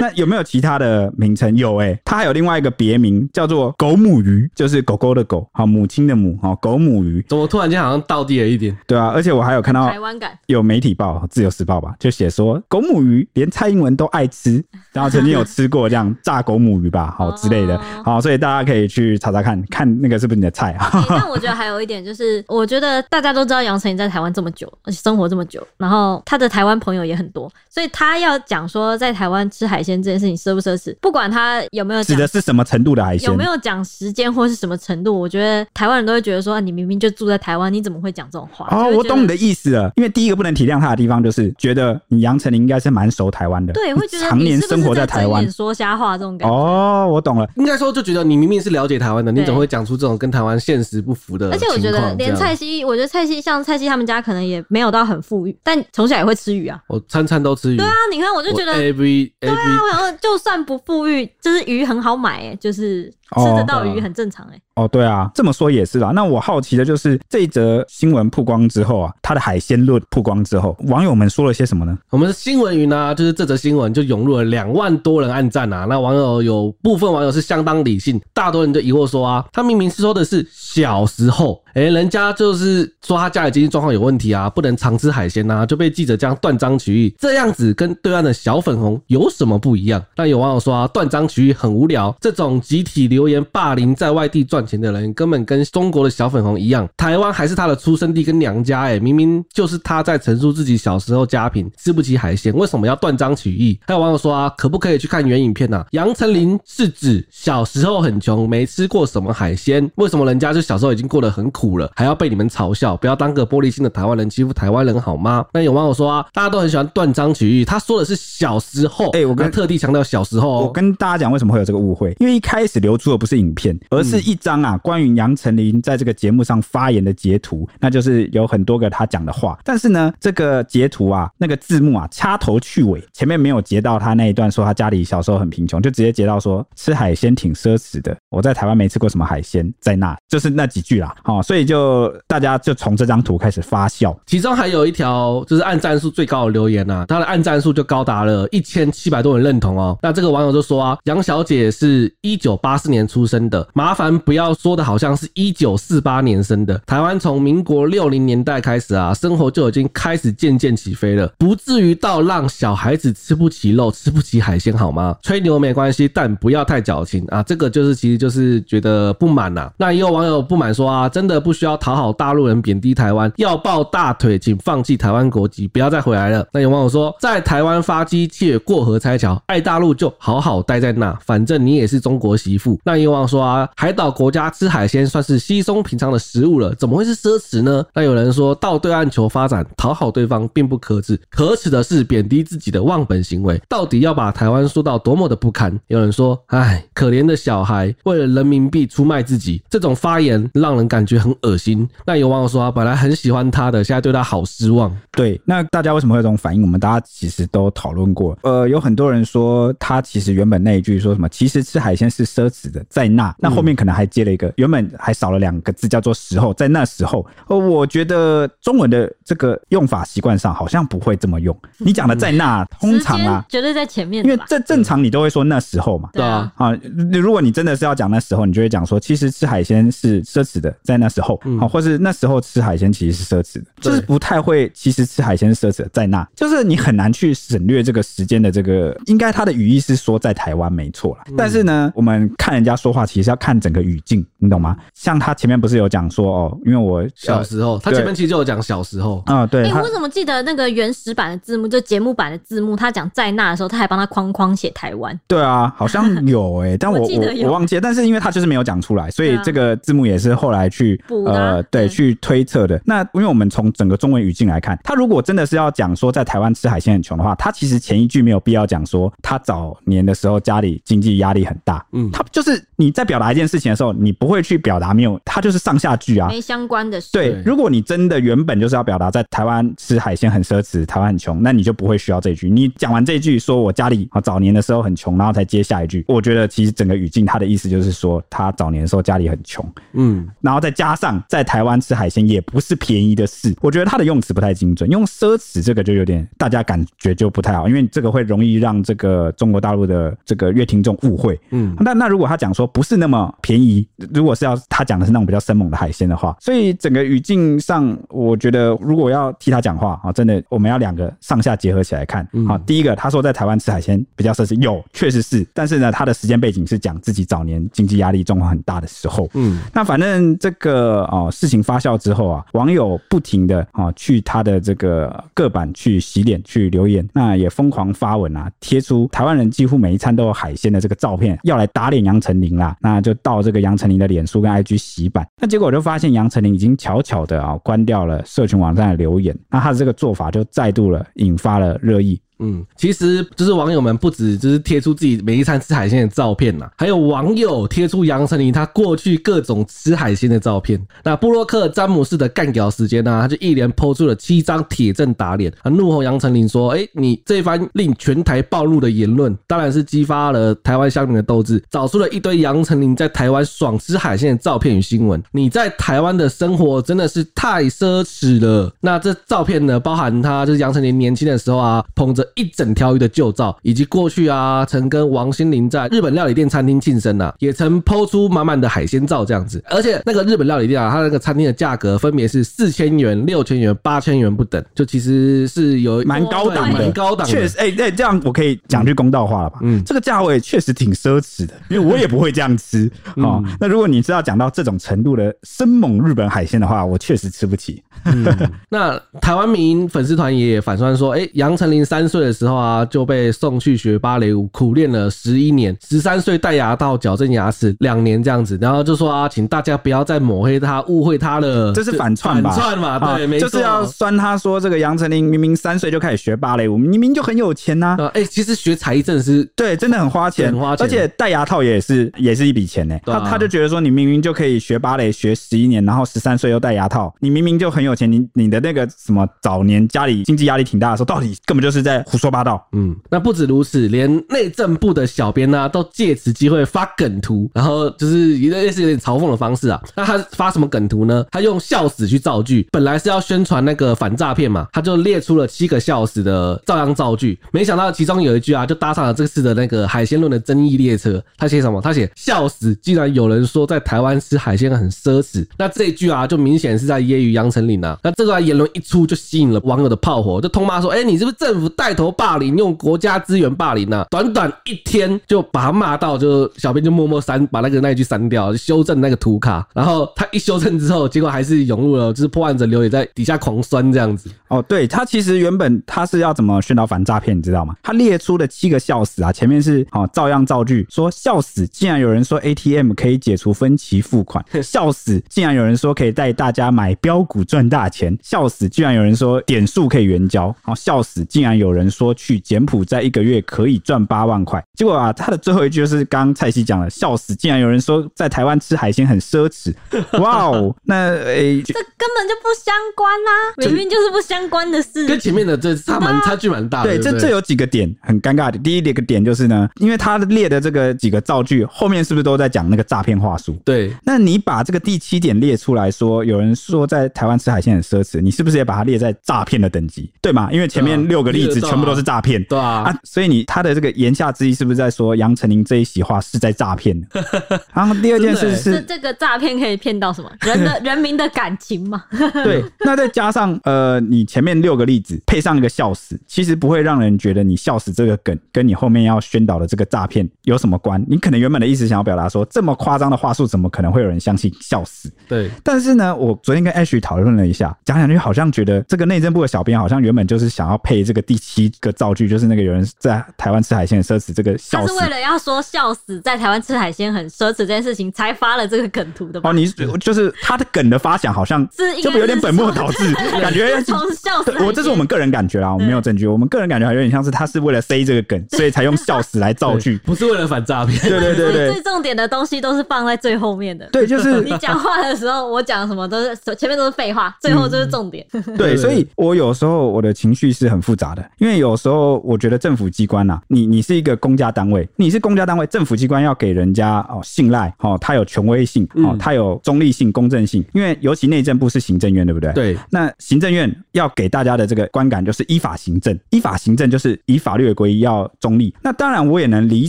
[0.01, 1.55] 那有没有其他的名称？
[1.57, 7.25] 有哎、欸，它还有另外一个别名叫做狗母鱼，就是狗狗的狗，好，母亲的母，好，狗母鱼。
[7.29, 8.77] 怎么突然间好像倒地了一点？
[8.87, 14.63] 对啊，而且我还有看到台湾感，有媒体报《自由时报》吧，就写说狗母鱼连蔡英文都爱吃。
[14.93, 20.91] 然后曾经有吃过这样炸狗母鱼吧， 好之类的，好，所以大家可以去查查看看那个是不是你的菜啊。
[21.09, 38.67] 但我觉得还有一点就是， 我觉得大家都知道杨丞琳在台湾这么久，而且生活这么久，然后他的台湾朋友也很多，所以他要讲说在台湾吃海鲜这件事情奢不奢侈，不管他有没有指的是什么程度的海鲜，有没有讲时间或是什么程度，我觉得台湾人都会觉得说，你明明就住在台湾，你怎么会讲这种话？
[38.71, 45.51] 哦，我懂你的意思了，因为第一个不能体谅他的地方就是觉得你杨丞琳应该是蛮熟台湾的，对，会觉得常年生活在台湾。
[45.51, 47.49] 说瞎话这种感觉哦，我懂了。
[47.57, 51.51] 应该说就觉得你明明是了解台湾的，你怎么会讲出这种跟台湾现实不符的？
[51.51, 56.81] 而且我觉得连蔡西，我觉得蔡西像蔡西他们家可能也没有到很富裕，但从小也会吃鱼啊。
[56.89, 57.77] 我餐餐都吃鱼。
[57.77, 63.13] 对啊，你看我就觉得 every 对啊，我想说就算不富裕，就是鱼很好买哎，就是。
[63.37, 64.63] 吃得到鱼很正常哎、欸。
[64.75, 66.11] 哦，对啊，这么说也是啦。
[66.15, 71.97] 那我好奇的就是这一则新闻曝光之后啊，它的海鲜论曝光之后，网友们说了些什么呢？
[72.11, 75.85] 我们的新闻云呢，就是这则新闻就涌入了两万多人按赞啊。
[75.85, 90.03] 那网友有部分网友是相当理性，大多人就疑惑说啊，他明明是说的是小时候，哎，人家就是说他家里经济状况有问题啊，不能常吃海鲜啊，就被记者这样断章取义，这样子跟对岸的小粉红有什么不一样？
[90.15, 93.11] 但有网友说啊，断章取义很无聊，这种集体。
[93.11, 96.89] 留言霸凌在外地赚钱的人，根本跟中国的小粉红一样。
[96.97, 103.77] 台湾还是他的出生地跟娘家，哎，明明就是他在陈述自己小时候家贫，吃不起海鲜，为什么要断章取义？
[103.85, 105.85] 还有网友说啊，可不可以去看原影片啊？
[105.91, 112.97] 杨丞琳是指小时候很穷，没吃过什么海鲜，为什么人家就小时候已经过得很苦了，还要被你们嘲笑？
[112.97, 115.45] 不要当个玻璃心的台湾人欺负台湾人好吗？
[115.53, 123.01] 那有网友说啊，大家都很喜欢断章取义，他说的是小时候，哎，我跟特地强调小时候，我跟大家讲为什么会有这个误会，因为一开始流出。
[123.01, 129.59] 出的不是影片，而是一张啊关于杨丞琳在这个节目上发言的截图，那就是有很多个他讲的话。
[129.65, 138.15] 但是呢，这个截图啊，那个字幕啊，掐头去尾，前面没有截到他那一段说他家里小时候很贫穷，就直接截到说吃海鲜挺奢侈的。
[138.29, 141.17] 我在台湾没吃过什么海鲜，在那就是那几句啦。
[141.23, 144.17] 好，所以就大家就从这张图开始发笑。
[144.25, 149.99] 其中还有一条就是按赞数最高的留言、啊，他的按赞数就高达了一千七百多人认同哦。
[150.01, 156.81] 那这个网友就说啊，杨小姐是一九八四年出生的，麻烦不要说的好像是一九四八年生的。
[156.87, 165.17] 台湾从民国六零年代开始啊，生活就已经开始渐渐起飞了，不至于到让小孩子吃不起肉、吃不起海鲜好吗？
[165.21, 167.43] 吹牛没关系，但不要太矫情啊。
[167.43, 176.47] 这个就是其实就是觉得不满呐、那也有网友不满说啊，真的不需要讨好大陆人，贬低台湾，要抱大腿，请放弃台湾国籍，不要再回来了。
[176.53, 182.79] 那有网友说，在台湾发机却过河拆桥，爱大陆就好好待在那，反正你也是中国媳妇。
[182.85, 187.85] 那有网友说啊，海岛国家吃海鲜算是稀松平常的食物了，怎么会是奢侈呢？
[187.95, 193.61] 那有人说到对岸求发展，讨好对方并不可耻，可耻的是贬低自己的忘本行为。
[193.69, 195.79] 到底要把台湾说到多么的不堪？
[195.89, 201.89] 有人说，哎，可怜的小孩为了人民币出卖自己，这种发言让人感觉很恶心。
[202.07, 204.95] 那有网友说啊，本来很喜欢他的，现在对他好失望。
[205.13, 206.63] 对，那大家为什么会有这种反应？
[206.63, 208.39] 我们大家其实都讨论过。
[208.43, 217.27] 呃，有很多人说他其实原本那一句说什么，其实吃海鲜是奢侈的，在那，那后面可能还接了一个，原本还少了两个字，叫做时候，在那时候。
[217.49, 221.57] 呃，我觉得中文的这个用法习惯上好像不会这么用。
[221.79, 226.53] 你讲的在那，通常啊，绝对在前面，因为这正常你都会说那时候嘛，对啊。
[226.57, 226.73] 啊，
[227.13, 244.77] 如果你真的是要讲那时候，你就会讲说，其实吃海鲜是奢侈的，在那时候，好，或是那时候吃海鲜其实是奢侈的，就是不太会，其实吃海鲜是奢侈的，在那，就是你很难去省略这个时间的这个，应该他的语义是说在台湾没错啦，但是呢，我们看人家说话，其实要看整个语境，你懂吗？
[244.95, 249.69] 像他前面不是有讲说哦，因为我小时候，他前面其实就有讲小时候啊，对。
[249.69, 255.19] 哎，我怎么记得那个原始版的字幕，就节目版的字幕，他讲在那的时候，他还帮他框框写台湾。
[255.27, 262.81] 对啊，好像有哎，但我 我我忘记了，但是因为他就是没有讲出来，所以这个字幕也是后来去呃对去推测的。
[262.85, 271.85] 那因为我们从整个中文语境来看，他如果真的是要讲说在台湾吃海鲜很穷的话，他其实前一句没有必要讲说他早年的时候家里经济压力很大。
[271.93, 277.09] 嗯，他就是你在表达一件事情的时候，你不会去表达没有，他就是上下句啊，没相关的事。
[277.13, 282.49] 对，如果你真的原本就是要表达在台湾吃海鲜很奢侈，台湾很穷，那你就不会需要这一句。
[282.51, 286.05] 你讲完这一句，说我家里啊早年的时候很穷，然后才接下一句。
[286.09, 293.55] 我觉得其实整个语境他的意思就是说他早年的时候家里很穷，嗯，然后再加上在台湾吃海鲜也不是便宜的事。
[293.61, 301.41] 我觉得他的用词不太精准，用奢侈这个就有点大家感觉就不太好，因为这个会容易让这个中国大陆的这个乐听众误会。
[301.51, 312.27] 嗯，那那如果他讲说不是那么便宜，如果是要他讲的是那种比较生猛的海鲜的话，所以整个语境上，我觉得如果要替他讲话啊，真的我们要两个上下结合起来看。
[312.47, 319.29] 好，第一个他说在台湾吃海鲜比较奢侈，有确实是，但是呢，他的时间背景是讲自己早年经济压力状况很大的时候。
[319.35, 332.77] 嗯，那反正这个呃哦事情发酵之后啊，网友不停的啊去他的这个个版去洗脸去留言，那也疯狂发文啊，贴出台湾人几乎每一餐都有海鲜的这个照片，要来打脸杨丞琳啦。
[332.81, 342.21] 那就到这个杨丞琳的脸书跟 IG 洗版，那结果我就发现杨丞琳已经悄悄的啊关掉了社群网站的留言，那他的这个做法就再度了引发了热议。
[342.41, 350.81] 嗯，其实就是网友们不止就是贴出自己每一餐吃海鲜的照片呐，还有网友贴出杨丞琳他过去各种吃海鲜的照片。
[351.05, 365.23] 那布洛克詹姆斯的干屌时间呢，他就一连抛出了七张铁证打脸，啊，怒吼杨丞琳说：“哎，你这番令全台暴怒的言论，当然是激发了台湾乡民的斗志，找出了一堆杨丞琳在台湾爽吃海鲜的照片与新闻。
[365.31, 368.73] 你在台湾的生活真的是太奢侈了。
[368.81, 372.27] 那这照片呢，包含他就是杨丞琳年轻的时候啊，捧着。
[372.35, 379.63] 一整条鱼的旧照，以及过去啊，曾跟王心凌在日本料理店餐厅庆生呐，也曾 po 出满满的海鲜照这样子。
[379.69, 387.27] 而且那个日本料理店啊，它那个餐厅的价格分别是四千元、六千元、八千元不等，就其实是有蛮高档的，蛮高档。
[387.27, 389.59] 确实，哎、欸，哎，这样我可以讲句公道话了吧？
[389.63, 393.43] 嗯，这个价位确实挺奢侈的，因为我也不会这样吃哦。
[393.59, 397.83] 那如果你知道讲到这种程度的生猛日本海鲜的话，我确实吃不起。
[398.05, 398.25] 嗯、
[398.71, 402.20] 那台湾民粉丝团也反酸说，哎、欸，杨丞琳三岁。
[402.21, 405.75] 岁的时候啊，就被送去学芭蕾舞，苦练了十一年。
[405.81, 411.73] 十三岁戴牙套矫正牙齿两年这样子，然后就说啊，请大家不要再抹黑他、误会他了。
[411.73, 412.51] 这是反串吧？
[412.51, 417.97] 反串嘛，对，没错，就是要酸他说这个杨丞琳明明三岁就开始学芭蕾舞，明明就很有钱呐。
[418.13, 422.99] 哎，其实学才艺真的是对，真的很花钱，很花钱，而且戴牙套也是也是一笔钱呢。
[423.07, 432.67] 他他就觉得说，你明明就可以学芭蕾学十一年，然后十三岁又戴牙套，你明明就很有钱，你你的那个什么早年家里经济压力挺大的时候，到底根本就是在胡说八道。
[432.73, 439.81] 嗯，那不止如此，连内政部的小编呢，都借此机会发梗图，然后就是一个类似有点嘲讽的方式啊。
[439.95, 441.25] 那他发什么梗图呢？
[441.31, 451.23] 他用笑死去造句，本来是要宣传那个反诈骗嘛，他就列出了七个笑死的照样造句，没想到其中有一句啊，就搭上了这次的那个海鲜论的争议列车。
[451.37, 451.81] 他写什么？
[451.81, 455.47] 他写笑死，竟然有人说在台湾吃海鲜很奢侈。
[455.57, 457.99] 那这一句啊，就明显是在揶揄杨丞琳啊。
[458.03, 469.67] 那这段言论一出，就吸引了网友的炮火，就痛骂说：“哎，你是不是政府带头霸凌，用国家资源霸凌啊？”短短一天就把他骂到，就小编就默默删，把那个那一句删掉，修正那个图卡。
[469.75, 474.31] 然后他一修正之后，结果还是涌入了，就是破案者刘也在底下狂酸这样子。
[474.47, 477.75] 哦，对，他其实原本他是要怎么宣导反诈骗，你知道吗？
[477.83, 499.73] 他列出了七个笑死啊，前面是哦照样造句，说笑死，竟然有人说 ATM 可以解除分期付款， 笑死，竟然有人说可以带大家买标股赚大钱，笑死，居然有人说点数可以援交，好笑死，竟然有人说去柬埔寨一个月可以赚八万块，结果啊，他的最后一句就是刚蔡西讲了，笑死，竟然有人说在台湾吃海鲜很奢侈，
[500.21, 513.57] 哇哦，那诶，欸、这根本就不相关啊，明明就是不相关的事，跟前面的这差蛮差距蛮大的，对，对，这这有几个点很尴尬的，第一个点就是呢，因为他列的这个几个造句后面是不是都在讲那个诈骗话术？
[513.65, 520.11] 对，那你把这个第七点列出来说，有人说在台湾吃海鲜很奢侈，你是不是也把它列在诈骗的等级？
[520.23, 520.49] 对吗？
[520.53, 526.97] 因为前面六个例子全部都是诈骗，对啊，啊，所以你他的这个言下之意是不是在说杨丞琳这一席话是在诈骗？
[527.75, 530.31] 然后第二件事是，这个诈骗可以骗到什么？
[530.41, 532.05] 人的人民的感情嘛？
[532.45, 541.05] 对，那再加上呃，你前面六个例子配上一个笑死，其实不会让人觉得你笑死这个梗跟你后面要宣导的这个诈骗有什么关？
[541.09, 545.11] 你可能原本的意思想要表达说，这么夸张的话术，怎么可能会有人相信笑死？
[545.29, 559.51] 对，但是呢，我昨天跟 Ash 讨论了一下，讲两句好像觉得这个内政部的小编好像原本就是想要配这个第七个造句，就是那个有人在台湾吃海鲜很奢侈，这个笑死，他是为了要说笑死在台湾吃海鲜很奢侈这件事情才发了这个梗图的吧？
[559.51, 559.67] 哦，你
[560.01, 564.53] 就是他的梗的发想好像是就有点本末倒置， 感觉从笑死。
[564.65, 570.99] 我这是我们个人感觉啦，我们没有证据，我们个人感觉还有点像是他是为了塞这个梗， 所以才用笑死来造句，不是为了反诈骗。
[571.01, 573.87] 对对对对，最重点的东西都是放在最后面的。
[573.91, 578.27] 对，就是你讲话的时候，我讲什么都是前面都是废话，最后就是重点。
[578.57, 592.53] 对，所以我有时候我的情绪是很复杂的，因为有时候我觉得政府机关呐，你你是一个公家单位，你是公家单位，政府机关要给人家哦信赖哦，它有权威性哦，它有中立性、公正性，因为尤其内政部是行政院，对不对？
[592.53, 592.77] 对。
[592.91, 598.75] 那行政院要给大家的这个观感就是依法行政，依法行政就是以法律为归依，要中立。
[598.83, 599.89] 那当然，我也能理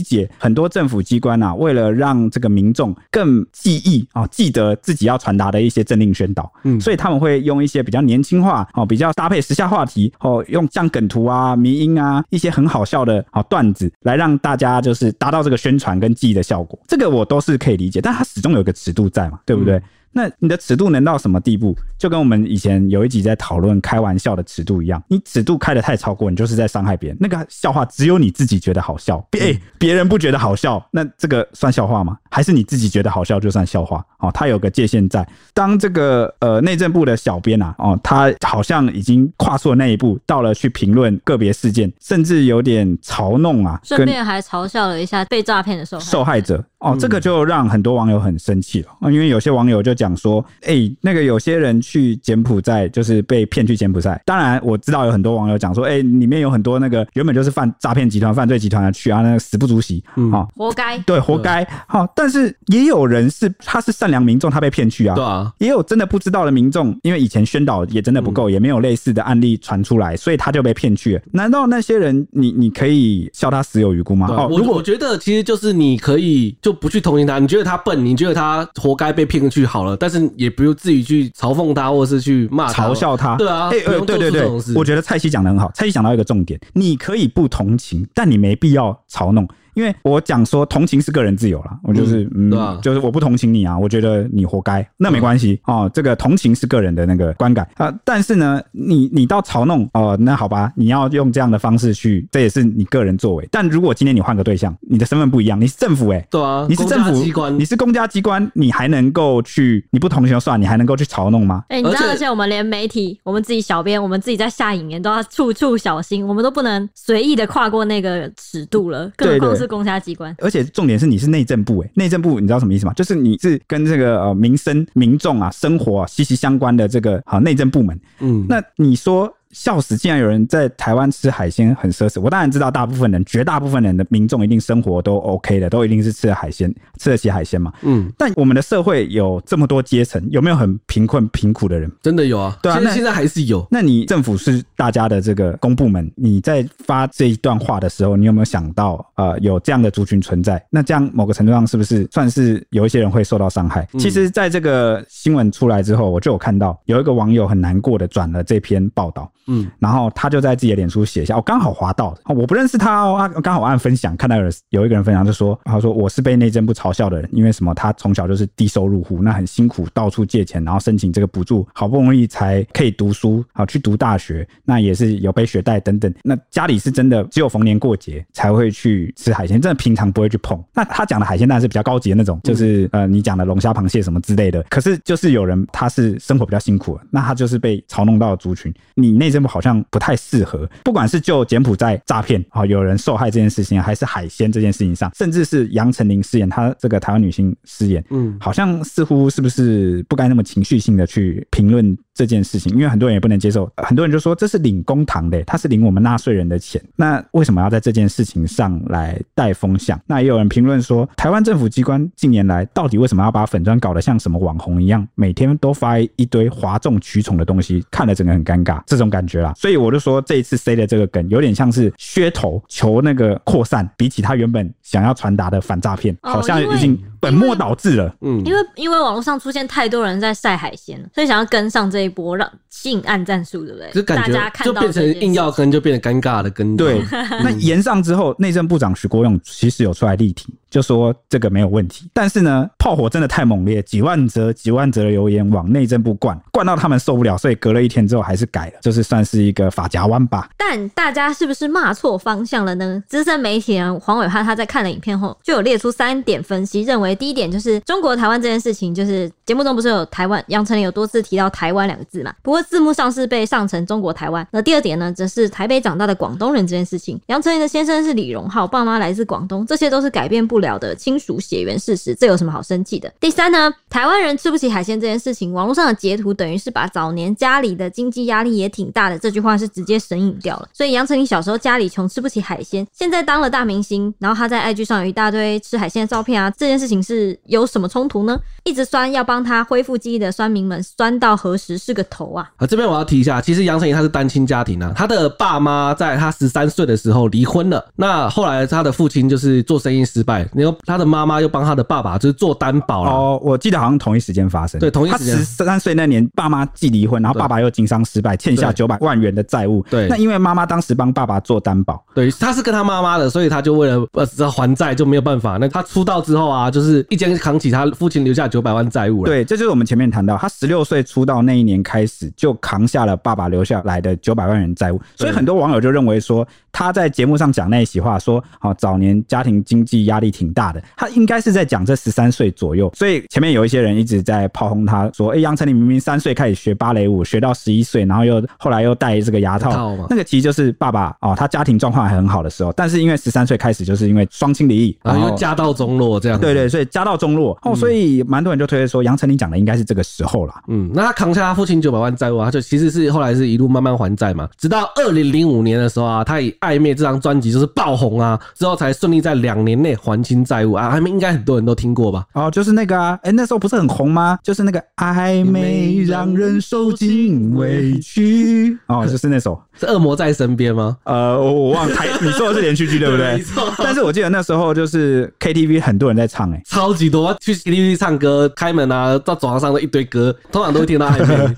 [0.00, 16.78] 解很多政府机关啊，为了让这个民众更记忆啊，记得自己要传达的一些政令宣导，嗯，所以他们会用一些比较年轻化哦，比较搭配时下话题哦，用像梗图啊、迷音啊一些很好笑的啊段子来让大家就是达到这个宣传跟记忆的效果。
[16.86, 19.80] 这个我都是可以理解，但它始终有个尺度在嘛，对不对？
[20.12, 21.74] 那你的尺度能到什么地步？
[21.98, 27.16] 就跟我们以前有一集在讨论开玩笑的尺度一样，你尺度开的太超过，你就是在伤害别人。
[27.20, 32.18] 那个笑话只有你自己觉得好笑，别别人不觉得好笑，那这个算笑话吗？
[32.30, 34.04] 还是你自己觉得好笑就算笑话？
[34.18, 35.26] 哦，它有个界限在。
[35.54, 46.64] 当这个呃内政部的小编啊，哦，他好像已经跨出了那一步，到了去评论个别事件，甚至有点嘲弄啊，顺便还嘲笑了一下被诈骗的受害受害者。
[46.82, 48.88] 哦，这个就让很多网友很生气了。
[49.00, 54.20] 啊，因为有些网友就讲说，哎、欸，那个有些人去柬埔寨就是被骗去柬埔寨。
[54.26, 61.66] 当然我知道有很多网友讲说，哎、欸，里面有很多那个原本就是犯诈骗集团、犯罪集团的去啊，那个死不足惜，嗯，哦、活该，对，活该。
[61.86, 71.22] 好，但是也有人是他是善良民众，他被骗去啊，对啊，也有真的不知道的民众，因为以前宣导也真的不够，也没有类似的案例传出来，所以他就被骗去了。
[71.30, 74.26] 难道那些人你你可以笑他死有余辜吗？
[74.28, 77.38] 哦，如果我觉得其实就是你可以就不去同情他。
[77.38, 83.36] 你觉得他笨，你觉得他活该被骗去好了，但是也不用自己去嘲讽他，或是去骂他、嘲笑他。
[83.36, 85.70] 对啊，哎、欸，对对对，我觉得蔡西讲的很好。
[85.74, 89.46] 蔡西讲到一个重点，你可以不同情，但你没必要嘲弄。
[89.74, 95.90] 因为我讲说同情是个人自由啦，我就是嗯，就是我不同情你啊，我觉得你活该，那没关系哦。
[95.92, 103.48] 这个同情是个人的那个观感啊，但是呢，你你到嘲弄哦，那好吧，你要用这样的方式去，这也是你个人作为。
[103.50, 111.64] 但如果今天你换个对象，你的身份不一样，你是政府哎、欸，对啊，你是政府机关，你是公家机关，你还能够去，你不同情就算，你还能够去嘲弄吗？
[111.68, 120.34] 哎、欸，你知道，而且而且我们连媒体，我们自己小编，我们自己在下影言都要处处小心，我们都不能随意的跨过那个尺度了，更何况是公家机关。
[120.38, 122.92] 而且重点是你是内政部哎、欸，内政部你知道什么意思吗？
[122.94, 129.32] 就是你是跟这个呃民生民众啊生活啊息息相关的这个好内政部门，嗯，那你说。
[129.52, 129.96] 笑死！
[129.96, 132.20] 竟然有人在台湾吃海鲜很奢侈。
[132.20, 137.72] 我当然知道，大部分人、绝大部分人的民众一定生活都 OK 的，都一定是吃的海鲜，吃得起海鲜嘛。
[137.82, 138.10] 嗯。
[138.18, 141.90] 但我们的社会有这么多阶层，有没有很贫困、贫苦的人？
[142.02, 142.58] 真的有啊。
[142.62, 143.66] 对啊，那现在还是有。
[143.70, 150.64] 那你政府是大家的这个公部门，你在发这一段话的时候，你有没有想到呃有这样的族群存在？
[150.70, 153.86] 那这样某个程度上是不是算是有一些人会受到伤害？
[153.92, 154.00] 嗯。
[154.00, 159.30] 其实，在这个新闻出来之后，我就有看到有一个网友很难过的转了这篇报道。
[159.46, 167.74] 嗯，然后他就在自己的脸书写下，我刚好滑到，我不认识他哦，他刚好按分享，看到有有一个人分享，就说，他说我是被内政部嘲笑的人，因为什么？
[167.74, 180.62] 他从小就是低收入户，那很辛苦，到处借钱，然后申请这个补助，好不容易才可以读书，好去读大学，那也是有背学贷等等，那家里是真的只有逢年过节才会去吃海鲜，真的平常不会去碰。
[180.72, 184.62] 那他讲的海鲜当然是比较高级的那种，就是呃你讲的龙虾、螃蟹什么之类的。
[184.70, 189.31] 可是就是有人他是生活比较辛苦，那他就是被嘲弄到的族群，你内。
[189.32, 202.72] 这部好像不太适合，不管是就柬埔寨诈骗啊，有人受害这件事情，还是海鲜这件事情上，甚至是杨丞琳饰演她这个台湾女性饰演，嗯，好像似乎是不是不该那么情绪性的去评论这件事情？
[202.74, 209.98] 因为很多人也不能接受，很多人就说这是领公堂的，他是领我们纳税人的钱，那为什么要在这件事情上来带风向？
[210.06, 219.21] 那也有人评论说，台湾政府机关近年来到底为什么要把粉砖搞得像什么网红一样，每天都发一堆哗众取宠的东西，看了整个很尴尬，这种感。
[219.22, 228.12] 感觉啦，所以我就说这一次塞的这个梗有点像是噱头求那个扩散，比起他原本想要传达的反诈骗，好像已经本末倒置了。
[228.20, 233.90] 嗯，因为因为网络上出现太多人在晒海鲜，所以想要跟上这一波，让吸引按战术，对不对？
[233.92, 236.76] 就感觉就变成硬要跟，就变得尴尬的跟。
[236.76, 237.00] 对，
[237.44, 240.52] 那延上之后，内政部长徐国勇其实有出来力挺。
[240.72, 250.48] 就说这个没有问题，但是呢，炮火真的太猛烈，几万则、几万则的留言往内政部灌，灌到他们受不了，所以隔了一天之后还是改了，就是算是一个法夹弯吧。
[250.56, 253.04] 但大家是不是骂错方向了呢？
[253.06, 262.32] 资深媒体人黄伟汉他在看了影片后，就有列出三点分析，认为第一点就是中国台湾这件事情，就是节目中不是有台湾杨丞琳有多次提到台湾两个字嘛？
[262.42, 264.46] 不过字幕上是被上成中国台湾。
[264.50, 273.12] 那第二点呢，则是台北长大的广东人这件事情，杨丞琳的先生是李荣浩，爸妈来自广东，这些都是改变不了的亲属血缘事实，这有什么好生气的？
[273.20, 280.68] 第三呢，台湾人吃不起海鲜这件事情，网络上的截图等于是把早年家里的经济压力也挺大的这句话是直接神隐掉了。
[280.72, 288.38] 所以杨丞琳小时候家里穷，吃不起海鲜，现在当了大明星，然后他在 IG 上有一大堆吃海鲜的照片啊，这件事情是有什么冲突呢？
[288.64, 292.48] 一直酸要帮他恢复记忆的酸民们，酸到何时是个头啊？
[292.56, 303.10] 啊，这边我要提一下，其实杨丞琳她是单亲家庭啊，她的爸妈在她十三岁的时候离婚了，那后来她的父亲就是做生意失败，然后她的妈妈又帮她的爸爸就是做担保了。
[303.10, 304.78] 哦，我记得好像同一时间发生。
[304.80, 305.34] 对，同一时间。
[305.34, 309.84] 他十三岁那年，爸妈既离婚，然后爸爸又经商失败，欠下九百万元的债务。
[309.88, 310.08] 对。
[310.08, 315.56] 那因为妈妈当时帮爸爸做担保，对，他是跟他妈妈的，所以他就为了呃还债就没有办法。
[315.60, 319.26] 那他出道之后啊，就是一肩扛起他父亲留下九百万债务了。
[319.26, 325.00] 对，这就是我们前面谈到，他十六岁出道那一年开始就扛下了爸爸留下来的九百万元债务。
[325.16, 331.66] 所以很多网友就认为说，他在节目上讲那一席话，说好早年家庭经济压力挺大的，他应该是在。
[331.72, 346.38] 讲这十三岁左右，所以前面有一些人一直在炮轰他，说：“哎，杨丞琳明明三岁开始学芭蕾舞，学到十一岁，然后又后来又戴这个牙套，那个其实就是爸爸哦，他家庭状况还很好的时候，但是因为十三岁开始，就是因为双亲离异，然后又家道中落这样。
[346.38, 350.54] 对对，所以家道中落哦，所以蛮多人就推测说，杨丞琳讲的应该是这个时候了。
[350.68, 362.24] 嗯，那他扛下他父亲九百万债务，他就其实是后来是一路慢慢还债嘛，直到二零零五年的时候啊，他以《暧昧》这张专辑就是爆红啊，之后才顺利在两年内还清债务啊，暧昧应该很多人都听过吧。
[362.34, 364.38] 哦，就是那个啊，哎、欸，那时候不是很红吗？
[364.42, 368.76] 就是那个暧昧让人受尽委屈。
[368.86, 370.96] 哦，就是那首，是恶魔在身边吗？
[371.04, 373.34] 呃，我我忘了台，你说的是连续剧对不 对？
[373.34, 373.72] 没错。
[373.78, 377.36] 但是我记得那时候就是 KTV 很多人在唱、欸，哎，超级多。
[377.40, 381.54] 去 KTV 唱歌，开门啊，到走廊上的一堆歌，通常都会听到暧昧。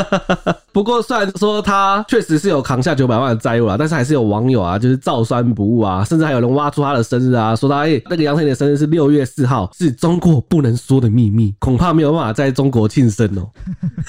[0.72, 13.50] 不过虽然说他确实是有扛下九百万的债务啊，但是还是有网友啊，就是照酸不误啊，甚至还有人挖出他的生日啊，说他哎、欸、那个杨丞琳的生日是六月四号，是中国不能说的秘密，恐怕没有办法在中国庆生哦。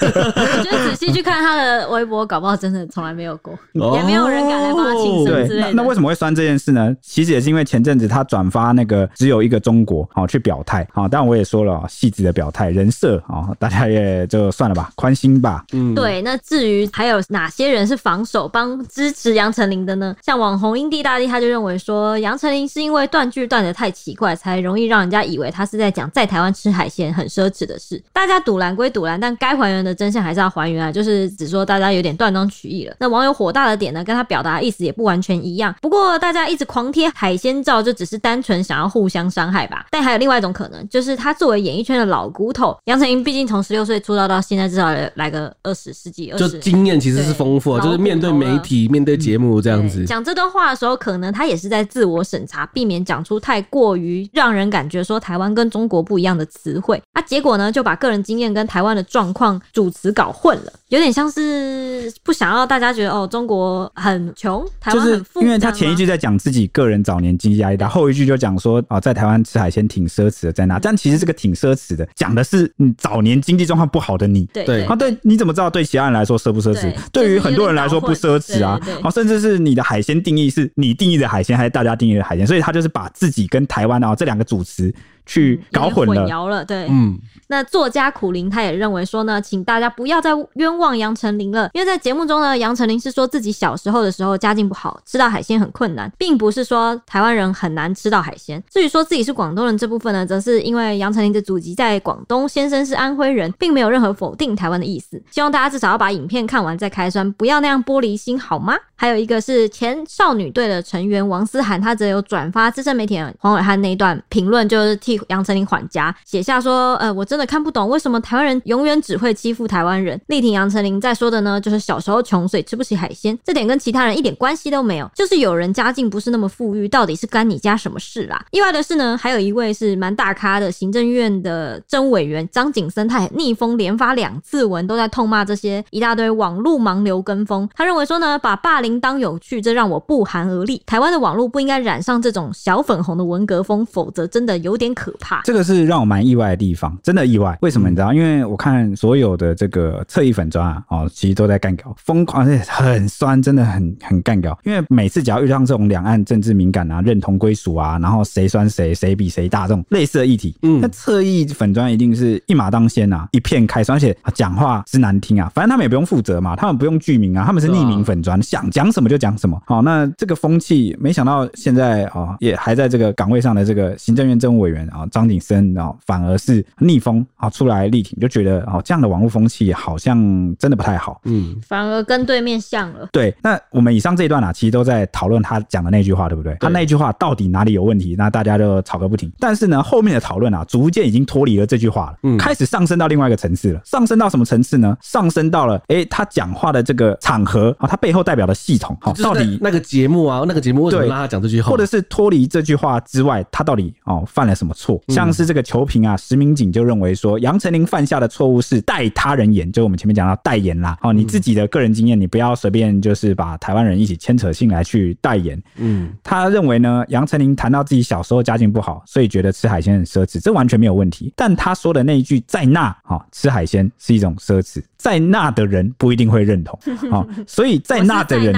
[0.00, 6.94] 我觉得仔细去看他的微博，搞不好真的从来没有过，也没有人敢来帮他庆生之类那为什么会酸这件事呢？
[7.02, 15.64] 其实也是因为前阵子他转发那个只有一个中国，好去表态，啊，当然我也说了细致的表态人设啊，大家也就算了吧，宽心吧。
[15.72, 16.20] 嗯，对。
[16.22, 20.16] 那至于还有哪些人是防守帮支持杨丞琳的呢？
[20.22, 28.02] 像网红英帝大帝他就认为说，杨丞琳是因为断句断的太奇怪，才容易让人家以为他是在讲在台湾吃海鲜很奢侈的事。
[28.12, 32.96] 大家堵拦归堵拦，但该还原的真相还是要还原啊，就是只说大家有点断章取义了。
[32.98, 35.72] 那网友火大的点呢，跟他表达的意思也不完全一样。
[35.80, 39.86] 不过大家一直狂贴海鲜照，就只是单纯想要互相伤害吧。
[39.90, 50.02] 但还有另外一种可能，就是他作为演艺圈的老骨头，杨丞琳毕竟从十六岁出道到现在，至少来个二十世纪，就经验其实是丰富啊，就是面对媒体、面对节目这样子。
[50.06, 56.98] 讲这段话的时候，可能他也是在自我审查，避免讲出太过于让人感觉说台湾跟中国不一样的词汇。
[57.12, 65.42] 啊，结果呢，就把个人经验跟台湾的状况主词搞混了，有点像是不想要大家觉得哦，中国很穷，台湾很富。
[65.42, 70.78] 因为他前一句在讲自己个人早年经济压力大，后一句就讲说哦，在台湾吃海鲜挺奢侈的，在那。
[70.78, 74.44] 但其实这个挺奢侈的，讲的是你早年经济状况不好的你。
[74.52, 76.94] 对对，啊，对，你怎么知道对其他人来说奢不奢侈？
[77.12, 78.80] 对于很多人来说不奢侈啊。
[79.02, 82.46] 哦，甚至是你的海鲜定义是你定义的海鲜，还是大家定义的海鲜？
[82.46, 84.94] 所以他就是把自己跟台湾啊这两个主词。
[85.26, 87.18] 去搞混了，混淆了，对，嗯，
[87.48, 98.62] 那作家苦苓他也认为说呢，请大家不要再冤枉杨丞琳了，因为在节目中呢，杨丞琳是说自己小时候的时候家境不好，吃到海鲜很困难，并不是说台湾人很难吃到海鲜。
[98.70, 105.22] 至于说自己是广东人这部分呢，则是因为杨丞琳的祖籍在广东，先生是安徽人，并没有任何否定台湾的意思。
[105.30, 108.74] 希望大家至少要把影片看完再开酸，不要那样玻璃心，好吗？
[108.96, 128.44] 还有一个是前少女队的成员王思涵，他则有转发资深媒体人黄伟汉那一段评论，就是替杨丞琳缓颊，写下说：“呃，我真的看不懂为什么台湾人永远只会欺负台湾人。”力挺杨丞琳在说的呢，就是小时候穷，所以吃不起海鲜，这点跟其他人一点关系都没有，就是有人家境不是那么富裕，到底是干你家什么事啦？
[128.50, 137.68] 意外的是呢，还有一位是蛮大咖的行政院的政委员张景森，他逆风连发两次文，都在痛骂这些一大堆网络盲流跟风。
[137.74, 140.82] 他认为说呢，把霸凌当有趣，这让我不寒而栗。
[140.86, 145.40] 台湾的网络不应该染上这种小粉红的文革风，否则真的有点可怕。
[145.44, 147.56] 这个是让我蛮意外的地方，真的意外。
[147.62, 148.12] 为什么你知道？
[148.12, 154.58] 因为我看所有的这个侧翼粉砖啊，哦，其实都在干搞，疯狂，而且很酸，真的很很干搞。
[154.64, 165.50] 因为每次只要遇上这种两岸政治敏感啊、认同归属啊，然后谁酸谁、谁比谁大这种类似的议题，嗯，那侧翼粉砖一定是一马当先啊，一片开酸，而且讲话之难听啊。
[165.54, 169.60] 反正他们也不用负责嘛，他们不用具名啊，他们是匿名粉砖，想讲什么就讲什么。
[169.66, 180.16] 好，那这个风气，没想到现在啊，也还在这个岗位上的这个行政院政务委员啊，张景森啊，反而是逆风啊出来力挺，就觉得哦，这样的网络风气好像
[180.56, 181.20] 真的不太好。
[181.24, 183.08] 嗯，反而跟对面像了。
[183.10, 186.56] 对，那我们以上这一段啊，其实都在讨论他讲的那句话，对不对？
[186.60, 188.14] 他那句话到底哪里有问题？
[188.16, 189.30] 那大家就吵个不停。
[189.40, 193.80] 但是呢，后面的讨论啊，逐渐已经脱离了这句话了，嗯，开始上升到另外一个层次了。
[193.84, 194.96] 上升到什么层次呢？
[195.02, 201.70] 上升到了，哎，他讲话的这个场合啊，他背后代表的系统，好，到底那个节目啊，那个节目为什么让他讲这句话？
[201.70, 205.02] 或者是脱离这句话之外，他到底哦犯了什么错？
[205.08, 210.98] 像是这个球评啊，石明景就认为说，杨丞琳犯下的错误是代他人演，就我们前面讲到代言啦。
[211.00, 215.60] 哦，你自己的个人经验，你不要随便就是把台湾人一起牵扯进来去代言。
[215.76, 221.32] 嗯，他认为呢，杨丞琳谈到自己小时候家境不好，所以觉得吃海鲜很奢侈，这完全没有问题。
[221.34, 224.82] 但他说的那一句在那，哈，吃海鲜是一种奢侈。
[225.04, 226.78] 在那的人不一定会认同，
[227.10, 228.54] 好， 所以在那的人，